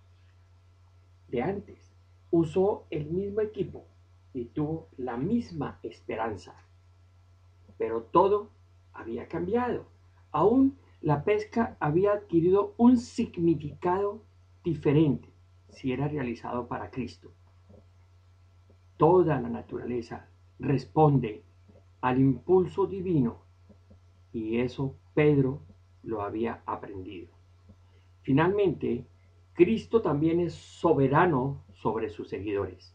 de 1.29 1.41
antes, 1.41 1.93
usó 2.31 2.85
el 2.89 3.07
mismo 3.07 3.41
equipo 3.41 3.85
y 4.33 4.45
tuvo 4.45 4.89
la 4.97 5.17
misma 5.17 5.79
esperanza. 5.83 6.55
Pero 7.77 8.03
todo 8.03 8.51
había 8.93 9.27
cambiado. 9.27 9.85
Aún 10.31 10.77
la 11.01 11.23
pesca 11.23 11.77
había 11.79 12.13
adquirido 12.13 12.73
un 12.77 12.97
significado 12.97 14.23
diferente 14.63 15.29
si 15.69 15.91
era 15.91 16.07
realizado 16.07 16.67
para 16.67 16.89
Cristo. 16.89 17.31
Toda 18.97 19.39
la 19.39 19.49
naturaleza 19.49 20.27
responde 20.59 21.43
al 22.01 22.19
impulso 22.19 22.87
divino 22.87 23.41
y 24.33 24.59
eso 24.59 24.95
Pedro 25.13 25.61
lo 26.03 26.21
había 26.21 26.63
aprendido. 26.65 27.29
Finalmente, 28.21 29.05
Cristo 29.57 30.03
también 30.03 30.39
es 30.39 30.53
soberano 30.53 31.63
sobre 31.73 32.11
sus 32.11 32.29
seguidores. 32.29 32.93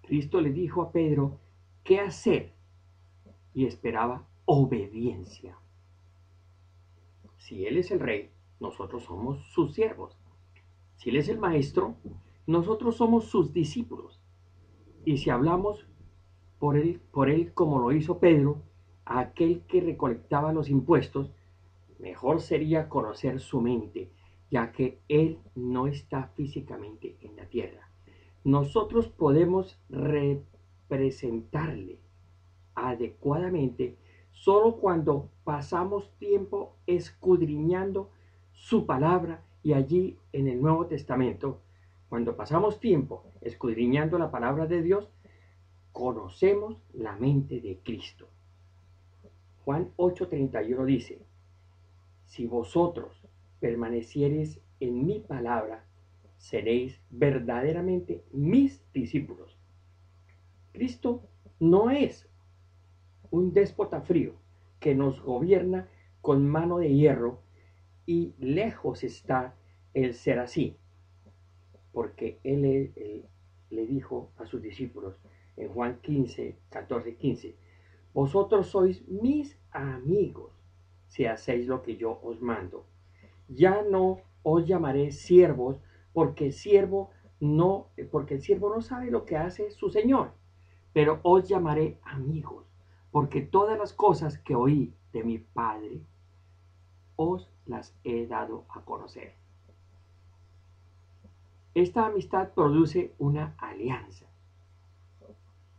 Cristo 0.00 0.40
le 0.40 0.50
dijo 0.52 0.80
a 0.80 0.90
Pedro 0.90 1.38
qué 1.84 2.00
hacer 2.00 2.54
y 3.52 3.66
esperaba 3.66 4.26
obediencia. 4.46 5.58
Si 7.36 7.66
Él 7.66 7.76
es 7.76 7.90
el 7.90 8.00
rey, 8.00 8.30
nosotros 8.58 9.04
somos 9.04 9.38
sus 9.52 9.74
siervos. 9.74 10.16
Si 10.96 11.10
Él 11.10 11.16
es 11.16 11.28
el 11.28 11.38
maestro, 11.38 11.94
nosotros 12.46 12.96
somos 12.96 13.26
sus 13.26 13.52
discípulos. 13.52 14.18
Y 15.04 15.18
si 15.18 15.28
hablamos 15.28 15.86
por 16.58 16.78
Él, 16.78 17.02
por 17.10 17.28
él 17.28 17.52
como 17.52 17.78
lo 17.78 17.92
hizo 17.92 18.18
Pedro, 18.18 18.62
aquel 19.04 19.60
que 19.66 19.82
recolectaba 19.82 20.54
los 20.54 20.70
impuestos, 20.70 21.30
mejor 21.98 22.40
sería 22.40 22.88
conocer 22.88 23.40
su 23.40 23.60
mente 23.60 24.10
ya 24.52 24.70
que 24.70 25.00
Él 25.08 25.40
no 25.54 25.86
está 25.86 26.26
físicamente 26.36 27.16
en 27.22 27.36
la 27.36 27.46
tierra. 27.46 27.88
Nosotros 28.44 29.08
podemos 29.08 29.80
representarle 29.88 32.00
adecuadamente 32.74 33.96
solo 34.30 34.76
cuando 34.76 35.30
pasamos 35.44 36.10
tiempo 36.18 36.76
escudriñando 36.86 38.10
su 38.52 38.84
palabra 38.84 39.42
y 39.62 39.72
allí 39.72 40.18
en 40.34 40.48
el 40.48 40.60
Nuevo 40.60 40.84
Testamento, 40.84 41.62
cuando 42.10 42.36
pasamos 42.36 42.78
tiempo 42.78 43.24
escudriñando 43.40 44.18
la 44.18 44.30
palabra 44.30 44.66
de 44.66 44.82
Dios, 44.82 45.08
conocemos 45.92 46.76
la 46.92 47.16
mente 47.16 47.62
de 47.62 47.78
Cristo. 47.82 48.28
Juan 49.64 49.92
8:31 49.96 50.84
dice, 50.84 51.22
si 52.26 52.44
vosotros 52.44 53.21
permaneciereis 53.62 54.60
en 54.80 55.06
mi 55.06 55.20
palabra, 55.20 55.86
seréis 56.36 57.00
verdaderamente 57.10 58.24
mis 58.32 58.82
discípulos. 58.92 59.56
Cristo 60.72 61.22
no 61.60 61.88
es 61.90 62.28
un 63.30 63.52
déspota 63.52 64.00
frío 64.00 64.34
que 64.80 64.96
nos 64.96 65.22
gobierna 65.22 65.88
con 66.20 66.48
mano 66.48 66.78
de 66.78 66.92
hierro 66.92 67.38
y 68.04 68.34
lejos 68.40 69.04
está 69.04 69.54
el 69.94 70.14
ser 70.14 70.40
así, 70.40 70.76
porque 71.92 72.40
él, 72.42 72.92
le 73.70 73.86
dijo 73.86 74.32
a 74.38 74.46
sus 74.46 74.60
discípulos 74.60 75.20
en 75.56 75.68
Juan 75.68 76.00
15, 76.02 76.56
14, 76.68 77.14
15, 77.14 77.54
vosotros 78.12 78.66
sois 78.66 79.06
mis 79.06 79.56
amigos 79.70 80.50
si 81.06 81.26
hacéis 81.26 81.68
lo 81.68 81.82
que 81.84 81.96
yo 81.96 82.18
os 82.24 82.42
mando. 82.42 82.86
Ya 83.48 83.82
no 83.82 84.20
os 84.42 84.66
llamaré 84.66 85.12
siervos, 85.12 85.80
porque 86.12 86.52
siervo 86.52 87.10
no, 87.40 87.88
porque 88.10 88.34
el 88.34 88.42
siervo 88.42 88.72
no 88.74 88.80
sabe 88.82 89.10
lo 89.10 89.24
que 89.24 89.36
hace 89.36 89.70
su 89.72 89.90
señor, 89.90 90.32
pero 90.92 91.20
os 91.22 91.48
llamaré 91.48 91.98
amigos, 92.04 92.66
porque 93.10 93.40
todas 93.40 93.78
las 93.78 93.92
cosas 93.92 94.38
que 94.38 94.54
oí 94.54 94.94
de 95.12 95.24
mi 95.24 95.38
Padre 95.38 96.02
os 97.16 97.50
las 97.66 97.96
he 98.04 98.26
dado 98.26 98.64
a 98.68 98.82
conocer. 98.82 99.34
Esta 101.74 102.06
amistad 102.06 102.50
produce 102.52 103.14
una 103.18 103.54
alianza. 103.58 104.26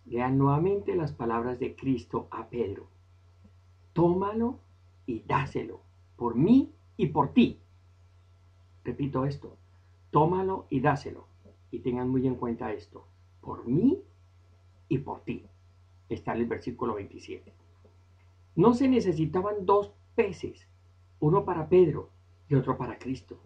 Lean 0.06 0.38
nuevamente 0.38 0.96
las 0.96 1.14
palabras 1.14 1.60
de 1.60 1.76
Cristo 1.76 2.28
a 2.32 2.48
Pedro. 2.48 2.88
Tómalo 3.94 4.60
y 5.06 5.22
dáselo, 5.22 5.82
por 6.18 6.36
mí 6.36 6.74
y 6.98 7.08
por 7.08 7.34
ti. 7.34 7.60
Repito 8.84 9.26
esto, 9.26 9.58
tómalo 10.12 10.68
y 10.70 10.80
dáselo. 10.80 11.28
Y 11.72 11.80
tengan 11.80 12.10
muy 12.10 12.28
en 12.28 12.36
cuenta 12.36 12.72
esto, 12.72 13.08
por 13.42 13.68
mí 13.68 14.00
y 14.88 15.00
por 15.00 15.24
ti 15.24 15.44
está 16.10 16.34
en 16.34 16.42
el 16.42 16.48
versículo 16.48 16.96
27. 16.96 17.52
No 18.56 18.74
se 18.74 18.88
necesitaban 18.88 19.66
dos 19.66 19.92
peces, 20.16 20.68
uno 21.20 21.46
para 21.46 21.68
Pedro 21.68 22.10
y 22.48 22.56
otro 22.56 22.78
para 22.78 23.00
Cristo. 23.00 23.40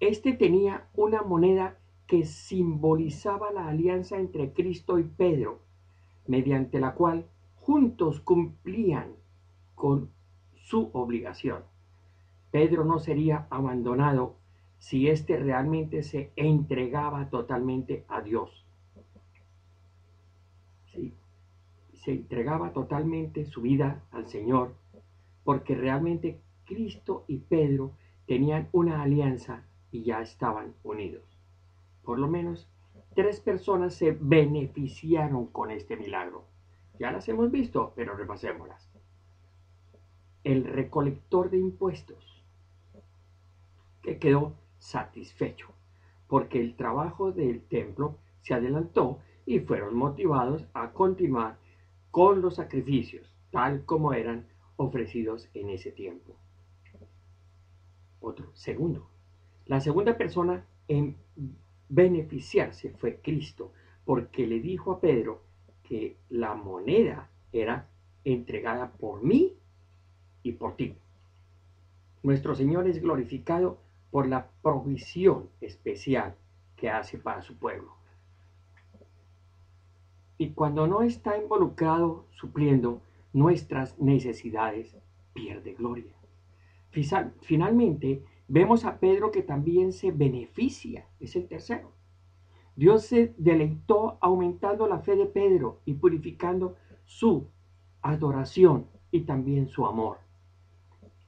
Este 0.00 0.32
tenía 0.32 0.88
una 0.94 1.22
moneda 1.22 1.78
que 2.06 2.24
simbolizaba 2.24 3.52
la 3.52 3.68
alianza 3.68 4.18
entre 4.18 4.52
Cristo 4.52 4.98
y 4.98 5.04
Pedro, 5.04 5.60
mediante 6.26 6.80
la 6.80 6.94
cual 6.94 7.26
juntos 7.56 8.20
cumplían 8.20 9.14
con 9.74 10.10
su 10.54 10.90
obligación. 10.92 11.62
Pedro 12.52 12.84
no 12.84 12.98
sería 13.00 13.46
abandonado 13.50 14.36
si 14.78 15.08
éste 15.08 15.38
realmente 15.38 16.02
se 16.02 16.32
entregaba 16.36 17.30
totalmente 17.30 18.04
a 18.08 18.20
Dios. 18.20 18.66
Sí, 20.84 21.14
se 21.94 22.12
entregaba 22.12 22.72
totalmente 22.72 23.46
su 23.46 23.62
vida 23.62 24.04
al 24.10 24.26
Señor, 24.26 24.74
porque 25.44 25.74
realmente 25.74 26.40
Cristo 26.66 27.24
y 27.26 27.38
Pedro 27.38 27.92
tenían 28.26 28.68
una 28.72 29.02
alianza 29.02 29.64
y 29.90 30.04
ya 30.04 30.20
estaban 30.20 30.74
unidos. 30.84 31.24
Por 32.02 32.18
lo 32.18 32.28
menos 32.28 32.68
tres 33.14 33.40
personas 33.40 33.94
se 33.94 34.16
beneficiaron 34.20 35.46
con 35.46 35.70
este 35.70 35.96
milagro. 35.96 36.44
Ya 36.98 37.12
las 37.12 37.26
hemos 37.28 37.50
visto, 37.50 37.94
pero 37.96 38.14
repasémoslas. 38.14 38.90
El 40.44 40.64
recolector 40.64 41.48
de 41.50 41.58
impuestos, 41.58 42.31
que 44.02 44.18
quedó 44.18 44.54
satisfecho, 44.78 45.68
porque 46.26 46.60
el 46.60 46.76
trabajo 46.76 47.32
del 47.32 47.62
templo 47.62 48.18
se 48.42 48.54
adelantó 48.54 49.20
y 49.46 49.60
fueron 49.60 49.94
motivados 49.94 50.66
a 50.74 50.92
continuar 50.92 51.58
con 52.10 52.42
los 52.42 52.56
sacrificios, 52.56 53.34
tal 53.50 53.84
como 53.84 54.12
eran 54.12 54.46
ofrecidos 54.76 55.48
en 55.54 55.70
ese 55.70 55.92
tiempo. 55.92 56.36
Otro, 58.20 58.50
segundo, 58.54 59.08
la 59.66 59.80
segunda 59.80 60.16
persona 60.16 60.66
en 60.88 61.16
beneficiarse 61.88 62.90
fue 62.90 63.20
Cristo, 63.20 63.72
porque 64.04 64.46
le 64.46 64.60
dijo 64.60 64.92
a 64.92 65.00
Pedro 65.00 65.42
que 65.82 66.16
la 66.28 66.54
moneda 66.54 67.30
era 67.52 67.88
entregada 68.24 68.92
por 68.92 69.22
mí 69.22 69.56
y 70.42 70.52
por 70.52 70.76
ti. 70.76 70.96
Nuestro 72.22 72.54
Señor 72.54 72.86
es 72.86 73.00
glorificado 73.00 73.81
por 74.12 74.28
la 74.28 74.50
provisión 74.60 75.48
especial 75.62 76.36
que 76.76 76.90
hace 76.90 77.18
para 77.18 77.40
su 77.40 77.56
pueblo. 77.56 77.96
Y 80.36 80.50
cuando 80.50 80.86
no 80.86 81.00
está 81.02 81.38
involucrado 81.38 82.26
supliendo 82.30 83.00
nuestras 83.32 83.98
necesidades, 83.98 84.94
pierde 85.32 85.72
gloria. 85.72 86.12
Finalmente, 87.40 88.22
vemos 88.48 88.84
a 88.84 89.00
Pedro 89.00 89.30
que 89.30 89.42
también 89.42 89.92
se 89.92 90.12
beneficia, 90.12 91.06
es 91.18 91.34
el 91.34 91.48
tercero. 91.48 91.92
Dios 92.76 93.06
se 93.06 93.34
deleitó 93.38 94.18
aumentando 94.20 94.86
la 94.86 94.98
fe 94.98 95.16
de 95.16 95.24
Pedro 95.24 95.80
y 95.86 95.94
purificando 95.94 96.76
su 97.04 97.48
adoración 98.02 98.88
y 99.10 99.22
también 99.22 99.68
su 99.68 99.86
amor. 99.86 100.18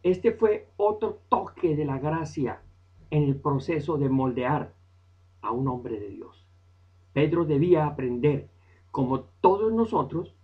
Este 0.03 0.33
fue 0.33 0.69
otro 0.77 1.23
toque 1.31 1.77
de 1.77 1.87
la 1.87 1.99
gracia 1.99 2.61
en 3.11 3.25
el 3.25 3.37
proceso 3.37 3.97
de 3.99 4.09
moldear 4.09 4.75
a 5.41 5.51
un 5.51 5.69
hombre 5.69 6.01
de 6.01 6.09
Dios. 6.09 6.47
Pedro 7.13 7.45
debía 7.45 7.87
aprender 7.87 8.49
como 8.91 9.21
todos 9.41 9.73
nosotros, 9.73 10.35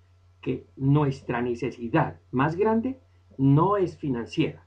que 0.41 0.67
nuestra 0.77 1.43
necesidad 1.43 2.19
más 2.31 2.57
grande 2.57 2.99
no 3.37 3.77
es 3.77 3.99
financiera. 3.99 4.67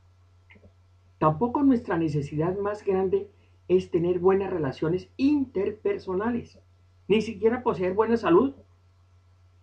Tampoco 1.17 1.63
nuestra 1.63 1.97
necesidad 1.97 2.57
más 2.57 2.85
grande 2.85 3.29
es 3.67 3.89
tener 3.89 4.19
buenas 4.19 4.51
relaciones 4.51 5.09
interpersonales, 5.17 6.59
ni 7.07 7.21
siquiera 7.21 7.63
poseer 7.63 7.93
buena 7.93 8.17
salud. 8.17 8.53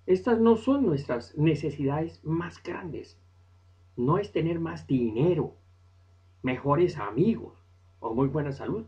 Estas 0.07 0.41
no 0.41 0.57
son 0.57 0.85
nuestras 0.85 1.37
necesidades 1.39 2.25
más 2.25 2.63
grandes. 2.63 3.19
No 3.97 4.19
es 4.19 4.33
tener 4.33 4.59
más 4.59 4.87
dinero, 4.87 5.55
mejores 6.43 6.99
amigos 6.99 7.60
o 8.01 8.15
muy 8.15 8.29
buena 8.29 8.53
salud. 8.53 8.87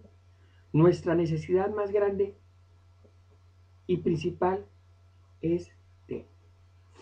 Nuestra 0.72 1.14
necesidad 1.14 1.70
más 1.70 1.92
grande 1.92 2.36
y 3.86 3.98
principal 3.98 4.66
es 5.40 5.70
de 6.08 6.26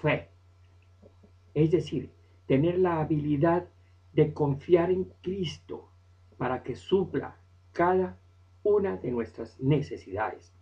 fe. 0.03 0.29
Es 1.55 1.71
decir, 1.71 2.11
tener 2.47 2.79
la 2.79 3.01
habilidad 3.01 3.69
de 4.13 4.33
confiar 4.33 4.91
en 4.91 5.05
Cristo 5.23 5.89
para 6.37 6.63
que 6.63 6.75
supla 6.75 7.37
cada 7.73 8.19
una 8.63 8.97
de 8.97 9.11
nuestras 9.11 9.59
necesidades. 9.61 10.53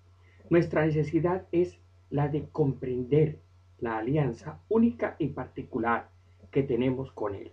Nuestra 0.51 0.84
necesidad 0.84 1.46
es 1.53 1.78
la 2.11 2.28
de 2.28 2.49
comprender 2.51 3.40
la 3.78 3.99
alianza 3.99 4.61
única 4.68 5.16
y 5.18 5.28
particular 5.28 6.11
que 6.51 6.62
tenemos 6.62 7.12
con 7.12 7.34
Él, 7.34 7.53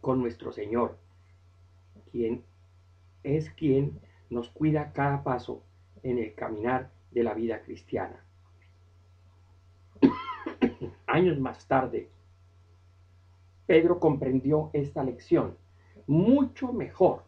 con 0.00 0.20
nuestro 0.20 0.52
Señor, 0.52 0.98
quien 2.10 2.44
es 3.24 3.50
quien 3.50 4.00
nos 4.30 4.48
cuida 4.50 4.92
cada 4.92 5.24
paso 5.24 5.62
en 6.02 6.18
el 6.18 6.34
caminar 6.34 6.92
de 7.10 7.24
la 7.24 7.34
vida 7.34 7.62
cristiana 7.62 8.24
años 11.06 11.38
más 11.38 11.66
tarde, 11.66 12.10
Pedro 13.66 13.98
comprendió 13.98 14.70
esta 14.72 15.02
lección 15.02 15.56
mucho 16.06 16.72
mejor 16.72 17.24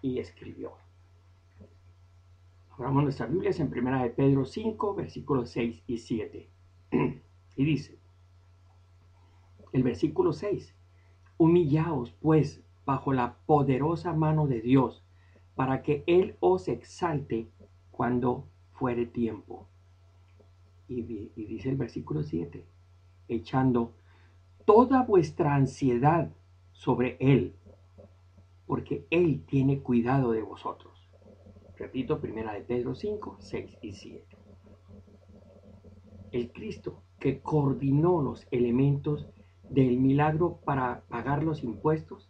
y 0.00 0.18
escribió. 0.18 0.72
Abramos 2.70 3.02
nuestras 3.02 3.30
Biblias 3.30 3.60
en 3.60 3.72
1 3.72 4.02
de 4.04 4.10
Pedro 4.10 4.44
5, 4.44 4.94
versículos 4.94 5.50
6 5.50 5.82
y 5.86 5.98
7. 5.98 6.48
y 7.56 7.64
dice, 7.64 7.98
el 9.72 9.82
versículo 9.82 10.32
6, 10.32 10.74
humillaos 11.36 12.12
pues 12.12 12.62
bajo 12.88 13.12
la 13.12 13.36
poderosa 13.44 14.14
mano 14.14 14.46
de 14.46 14.62
Dios, 14.62 15.04
para 15.54 15.82
que 15.82 16.04
Él 16.06 16.36
os 16.40 16.68
exalte 16.68 17.50
cuando 17.90 18.48
fuere 18.72 19.04
tiempo. 19.04 19.68
Y, 20.88 21.02
dice 21.02 21.68
el 21.68 21.76
versículo 21.76 22.22
7, 22.22 22.64
echando 23.28 23.92
toda 24.64 25.02
vuestra 25.02 25.54
ansiedad 25.54 26.32
sobre 26.72 27.18
Él, 27.20 27.54
porque 28.64 29.06
Él 29.10 29.44
tiene 29.44 29.82
cuidado 29.82 30.32
de 30.32 30.40
vosotros. 30.40 31.10
Repito, 31.76 32.22
primera 32.22 32.54
de 32.54 32.62
Pedro 32.62 32.94
5, 32.94 33.36
6 33.38 33.78
y 33.82 33.92
7. 33.92 34.38
El 36.32 36.52
Cristo 36.52 37.02
que 37.20 37.42
coordinó 37.42 38.22
los 38.22 38.46
elementos 38.50 39.28
del 39.68 39.98
milagro 39.98 40.60
para 40.64 41.02
pagar 41.10 41.42
los 41.42 41.62
impuestos, 41.62 42.27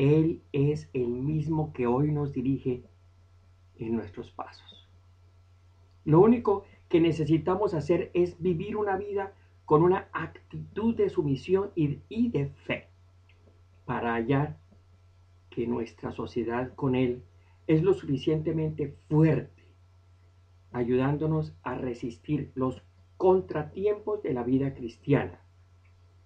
Él 0.00 0.40
es 0.52 0.88
el 0.94 1.08
mismo 1.08 1.74
que 1.74 1.86
hoy 1.86 2.10
nos 2.10 2.32
dirige 2.32 2.84
en 3.76 3.94
nuestros 3.94 4.30
pasos. 4.30 4.88
Lo 6.06 6.20
único 6.20 6.64
que 6.88 7.02
necesitamos 7.02 7.74
hacer 7.74 8.10
es 8.14 8.40
vivir 8.40 8.78
una 8.78 8.96
vida 8.96 9.34
con 9.66 9.82
una 9.82 10.08
actitud 10.14 10.96
de 10.96 11.10
sumisión 11.10 11.72
y 11.74 12.30
de 12.30 12.46
fe 12.46 12.88
para 13.84 14.14
hallar 14.14 14.56
que 15.50 15.66
nuestra 15.66 16.12
sociedad 16.12 16.74
con 16.74 16.94
Él 16.94 17.22
es 17.66 17.82
lo 17.82 17.92
suficientemente 17.92 18.96
fuerte, 19.10 19.74
ayudándonos 20.72 21.52
a 21.62 21.74
resistir 21.74 22.52
los 22.54 22.82
contratiempos 23.18 24.22
de 24.22 24.32
la 24.32 24.44
vida 24.44 24.72
cristiana. 24.72 25.44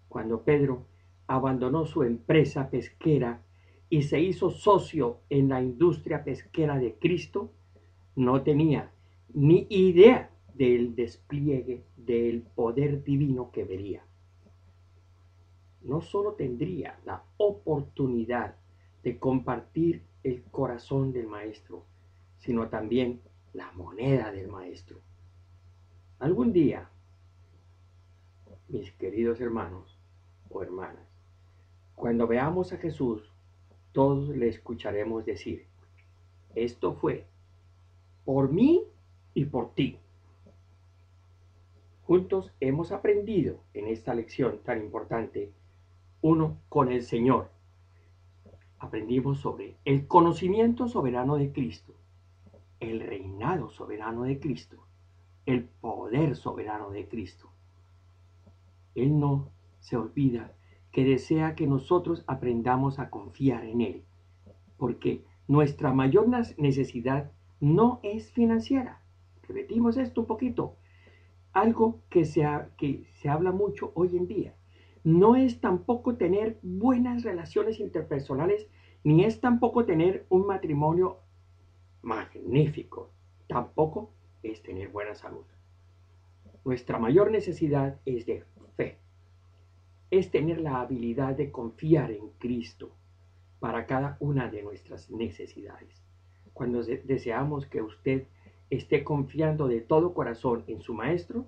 Cuando 0.09 0.45
Pedro 0.45 0.87
abandonó 1.27 1.87
su 1.87 2.05
empresa 2.05 2.70
pesquera 2.70 3.41
y 3.89 4.03
se 4.03 4.20
hizo 4.20 4.51
socio 4.51 5.20
en 5.30 5.49
la 5.49 5.62
industria 5.62 6.24
pesquera 6.24 6.78
de 6.78 6.95
Cristo, 6.95 7.53
no 8.16 8.43
tenía 8.43 8.93
ni 9.32 9.66
idea 9.68 10.30
del 10.55 10.95
despliegue 10.95 11.85
del 11.97 12.43
poder 12.43 13.03
divino 13.03 13.51
que 13.51 13.64
vería. 13.64 14.05
No 15.82 16.01
solo 16.01 16.32
tendría 16.32 16.99
la 17.05 17.24
oportunidad 17.37 18.57
de 19.03 19.18
compartir 19.18 20.03
el 20.22 20.43
corazón 20.45 21.12
del 21.12 21.26
maestro, 21.26 21.85
sino 22.39 22.68
también 22.68 23.20
la 23.53 23.70
moneda 23.72 24.32
del 24.32 24.49
maestro. 24.49 25.01
Algún 26.18 26.53
día, 26.53 26.89
mis 28.68 28.93
queridos 28.93 29.41
hermanos 29.41 29.99
o 30.49 30.62
hermanas, 30.62 31.07
cuando 31.95 32.26
veamos 32.26 32.72
a 32.72 32.78
Jesús, 32.78 33.34
todos 33.95 34.29
le 34.31 34.49
escucharemos 34.49 35.25
decir, 35.25 35.67
esto 36.57 36.95
fue 36.95 37.27
por 38.25 38.51
mí 38.51 38.83
y 39.35 39.45
por 39.45 39.73
ti. 39.73 39.99
Juntos 42.03 42.53
hemos 42.59 42.91
aprendido 42.91 43.61
en 43.73 43.87
esta 43.87 44.13
lección 44.13 44.59
tan 44.65 44.83
importante, 44.83 45.53
uno 46.23 46.59
con 46.69 46.91
el 46.91 47.03
Señor. 47.03 47.51
Aprendimos 48.81 49.39
sobre 49.39 49.77
el 49.85 50.09
conocimiento 50.09 50.89
soberano 50.89 51.37
de 51.37 51.53
Cristo, 51.53 51.95
el 52.81 52.99
reinado 52.99 53.71
soberano 53.71 54.25
de 54.25 54.41
Cristo, 54.41 54.85
el 55.47 55.65
poder 55.65 56.35
soberano 56.35 56.91
de 56.91 57.07
Cristo. 57.07 57.49
Él 58.97 59.21
no 59.21 59.51
se 59.79 59.97
olvida 59.97 60.53
que 60.95 61.05
desea 61.05 61.57
que 61.57 61.67
nosotros 61.67 62.23
aprendamos 62.29 63.01
a 63.01 63.11
confiar 63.11 63.65
en 63.65 63.81
Él, 63.81 64.05
porque 64.77 65.25
nuestra 65.49 65.93
mayor 65.93 66.29
necesidad 66.57 67.33
no 67.59 67.99
es 68.05 68.31
financiera. 68.31 69.03
Repetimos 69.43 69.97
esto 69.97 70.21
un 70.21 70.29
poquito. 70.29 70.77
Algo 71.53 72.01
que 72.11 72.25
se, 72.25 72.47
que 72.77 73.09
se 73.15 73.29
habla 73.29 73.51
mucho 73.51 73.91
hoy 73.97 74.17
en 74.17 74.29
día. 74.29 74.55
No 75.03 75.35
es 75.35 75.61
tampoco 75.61 76.15
tener 76.15 76.61
buenas 76.63 77.25
relaciones 77.25 77.81
interpersonales, 77.81 78.69
ni 79.03 79.25
es 79.25 79.41
tampoco 79.41 79.87
tener 79.87 80.27
un 80.29 80.47
matrimonio 80.47 81.19
magnífico. 82.03 83.11
Tampoco 83.49 84.13
es 84.45 84.63
tener 84.63 84.91
buena 84.91 85.17
salud. 85.17 85.45
Nuestra 86.65 87.01
mayor 87.01 87.33
necesidad 87.33 88.01
es 88.07 88.27
de 88.27 88.45
fe. 88.77 89.04
Es 90.15 90.31
tener 90.31 90.61
la 90.61 90.81
habilidad 90.81 91.35
de 91.37 91.51
confiar 91.51 92.11
en 92.12 92.29
Cristo 92.39 92.91
para 93.59 93.87
cada 93.87 94.17
una 94.21 94.49
de 94.49 94.62
nuestras 94.62 95.11
necesidades. 95.11 96.03
Cuando 96.53 96.83
deseamos 96.85 97.67
que 97.67 97.83
usted 97.83 98.27
esté 98.71 99.03
confiando 99.03 99.67
de 99.67 99.81
todo 99.81 100.15
corazón 100.15 100.65
en 100.69 100.81
su 100.83 100.95
Maestro, 100.95 101.47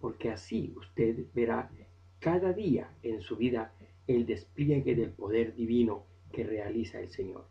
porque 0.00 0.30
así 0.30 0.74
usted 0.76 1.24
verá 1.34 1.70
cada 2.18 2.52
día 2.52 2.90
en 3.02 3.22
su 3.22 3.36
vida 3.36 3.72
el 4.06 4.26
despliegue 4.26 4.94
del 4.94 5.10
poder 5.10 5.54
divino 5.54 6.04
que 6.30 6.44
realiza 6.44 7.00
el 7.00 7.08
Señor 7.08 7.46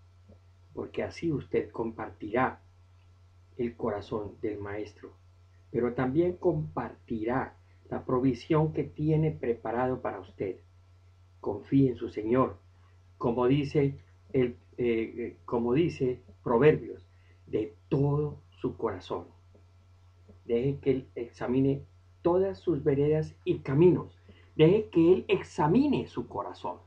porque 0.77 1.01
así 1.01 1.31
usted 1.31 1.71
compartirá 1.71 2.61
el 3.57 3.75
corazón 3.75 4.37
del 4.41 4.59
Maestro, 4.59 5.11
pero 5.71 5.95
también 5.95 6.33
compartirá 6.33 7.56
la 7.89 8.05
provisión 8.05 8.73
que 8.73 8.83
tiene 8.83 9.31
preparado 9.31 10.01
para 10.01 10.19
usted. 10.19 10.57
Confíe 11.39 11.91
en 11.91 11.97
su 11.97 12.09
Señor, 12.09 12.57
como 13.17 13.47
dice, 13.47 13.99
el, 14.33 14.57
eh, 14.77 15.37
como 15.45 15.73
dice 15.73 16.21
Proverbios, 16.43 17.05
de 17.45 17.75
todo 17.89 18.41
su 18.49 18.75
corazón. 18.77 19.25
Deje 20.45 20.79
que 20.79 20.91
Él 20.91 21.07
examine 21.15 21.83
todas 22.21 22.59
sus 22.59 22.83
veredas 22.83 23.35
y 23.43 23.59
caminos. 23.59 24.19
Deje 24.55 24.89
que 24.89 25.13
Él 25.13 25.25
examine 25.27 26.07
su 26.07 26.27
corazón. 26.27 26.77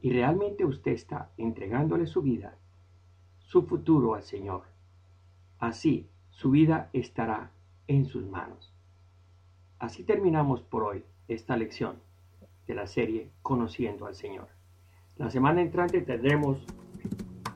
Y 0.00 0.12
realmente 0.12 0.64
usted 0.64 0.92
está 0.92 1.30
entregándole 1.36 2.06
su 2.06 2.22
vida 2.22 2.56
su 3.50 3.62
futuro 3.66 4.14
al 4.14 4.22
Señor. 4.22 4.62
Así 5.58 6.08
su 6.30 6.52
vida 6.52 6.88
estará 6.92 7.50
en 7.88 8.06
sus 8.06 8.24
manos. 8.24 8.72
Así 9.80 10.04
terminamos 10.04 10.60
por 10.60 10.82
hoy 10.82 11.02
esta 11.26 11.56
lección 11.56 11.96
de 12.66 12.74
la 12.74 12.86
serie 12.86 13.30
Conociendo 13.40 14.04
al 14.04 14.14
Señor. 14.14 14.46
La 15.16 15.30
semana 15.30 15.62
entrante 15.62 16.02
tendremos 16.02 16.58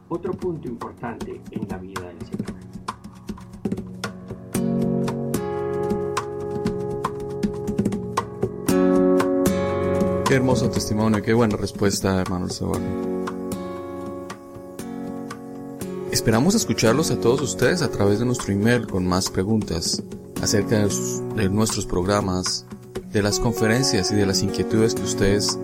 otro 0.08 0.32
punto 0.32 0.66
importante 0.66 1.42
en 1.50 1.68
la 1.68 1.76
vida 1.76 2.00
del 2.00 2.18
Señor. 2.26 2.54
Qué 10.26 10.34
hermoso 10.34 10.70
testimonio, 10.70 11.22
qué 11.22 11.34
buena 11.34 11.58
respuesta, 11.58 12.22
hermano. 12.22 12.46
Esperamos 16.10 16.54
escucharlos 16.54 17.10
a 17.10 17.20
todos 17.20 17.42
ustedes 17.42 17.82
a 17.82 17.90
través 17.90 18.18
de 18.18 18.24
nuestro 18.24 18.50
email 18.54 18.86
con 18.86 19.06
más 19.06 19.28
preguntas 19.28 20.02
acerca 20.44 20.86
de, 20.86 21.48
nuestros 21.48 21.86
programas, 21.86 22.66
de 23.12 23.22
las 23.22 23.40
conferencias 23.40 24.12
y 24.12 24.14
de 24.14 24.26
las 24.26 24.42
inquietudes 24.42 24.94
que 24.94 25.02
ustedes 25.02 25.58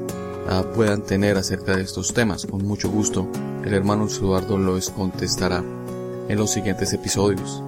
ah, 0.49 0.65
puedan 0.75 1.03
tener 1.03 1.37
acerca 1.37 1.77
de 1.77 1.83
estos 1.83 2.15
temas. 2.15 2.47
Con 2.47 2.67
mucho 2.67 2.89
gusto, 2.91 3.29
el 3.63 3.75
hermano 3.75 4.07
Eduardo 4.07 4.57
los 4.57 4.89
contestará 4.89 5.63
en 6.29 6.39
los 6.39 6.51
siguientes 6.51 6.95
episodios. 6.95 7.63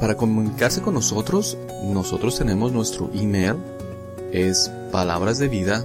Para 0.00 0.16
comunicarse 0.16 0.82
con 0.82 0.94
nosotros, 0.94 1.58
nosotros 1.82 2.38
tenemos 2.38 2.70
nuestro 2.70 3.10
email, 3.12 3.56
es 4.32 4.70
palabras 4.92 5.38
de 5.38 5.48
vida 5.48 5.84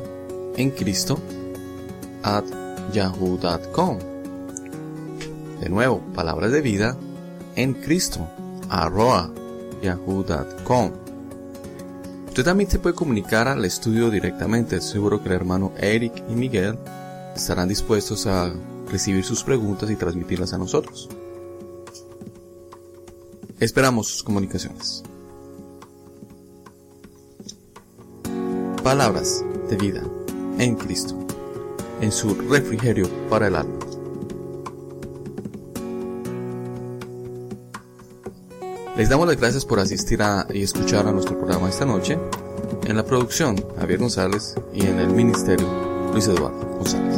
en 0.58 0.72
at 2.22 2.46
yahoo.com. 2.94 3.98
De 5.60 5.70
nuevo, 5.70 6.02
palabras 6.14 6.52
de 6.52 6.62
vida 6.62 6.96
en 7.56 7.74
Cristo, 7.74 8.28
yahoo.com. 9.82 10.92
Usted 12.28 12.44
también 12.44 12.70
se 12.70 12.80
puede 12.80 12.96
comunicar 12.96 13.48
al 13.48 13.66
estudio 13.66 14.10
directamente. 14.10 14.80
Seguro 14.82 15.22
que 15.22 15.30
el 15.30 15.36
hermano 15.36 15.74
Eric 15.78 16.24
y 16.30 16.36
Miguel 16.36 16.78
estarán 17.36 17.68
dispuestos 17.68 18.28
a 18.28 18.54
recibir 18.90 19.24
sus 19.24 19.44
preguntas 19.44 19.90
y 19.90 19.96
transmitirlas 19.96 20.54
a 20.54 20.58
nosotros. 20.58 21.10
Esperamos 23.60 24.08
sus 24.08 24.24
comunicaciones. 24.24 25.04
Palabras 28.84 29.44
de 29.70 29.76
vida 29.76 30.04
en 30.58 30.76
Cristo, 30.76 31.18
en 32.00 32.12
su 32.12 32.36
refrigerio 32.36 33.10
para 33.30 33.48
el 33.48 33.56
alma. 33.56 33.89
Les 39.00 39.08
damos 39.08 39.28
las 39.28 39.38
gracias 39.38 39.64
por 39.64 39.80
asistir 39.80 40.22
a, 40.22 40.46
y 40.54 40.62
escuchar 40.62 41.08
a 41.08 41.14
nuestro 41.14 41.38
programa 41.38 41.70
esta 41.70 41.86
noche. 41.86 42.20
En 42.84 42.98
la 42.98 43.06
producción, 43.06 43.56
Javier 43.78 43.98
González 43.98 44.56
y 44.74 44.86
en 44.86 45.00
el 45.00 45.08
ministerio, 45.08 45.66
Luis 46.12 46.28
Eduardo 46.28 46.60
González. 46.76 47.18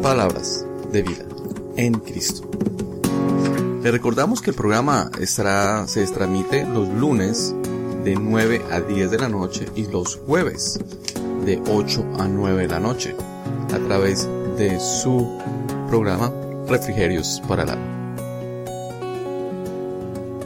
Palabras 0.00 0.64
de 0.90 1.02
vida 1.02 1.26
en 1.76 1.92
Cristo. 1.92 2.48
Le 3.82 3.90
recordamos 3.90 4.40
que 4.40 4.48
el 4.48 4.56
programa 4.56 5.10
se 5.22 6.06
transmite 6.06 6.64
los 6.64 6.88
lunes 6.88 7.54
de 8.02 8.16
9 8.16 8.62
a 8.70 8.80
10 8.80 9.10
de 9.10 9.18
la 9.18 9.28
noche 9.28 9.66
y 9.74 9.84
los 9.88 10.16
jueves 10.26 10.80
de 11.44 11.62
8 11.70 12.14
a 12.18 12.26
9 12.26 12.62
de 12.62 12.68
la 12.68 12.80
noche 12.80 13.14
a 13.74 13.78
través 13.86 14.26
de 14.56 14.80
su 14.80 15.38
programa 15.90 16.32
Refrigerios 16.66 17.42
para 17.46 17.64
el 17.64 17.68
Alma. 17.68 17.99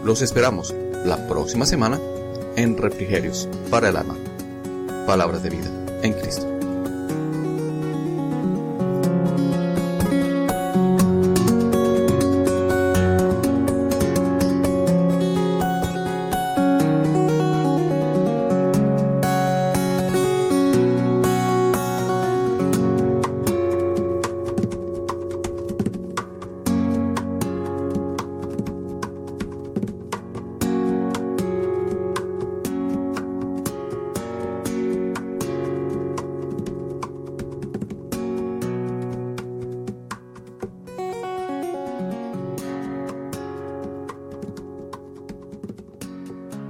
Los 0.05 0.20
esperamos 0.20 0.74
la 1.07 1.26
próxima 1.26 1.64
semana 1.64 1.98
en 2.57 2.76
Refrigerios 2.76 3.48
para 3.70 3.88
el 3.88 3.96
Alma. 3.96 4.14
Palabras 5.07 5.42
de 5.42 5.48
vida 5.48 5.70
en 6.02 6.12
Cristo. 6.12 6.53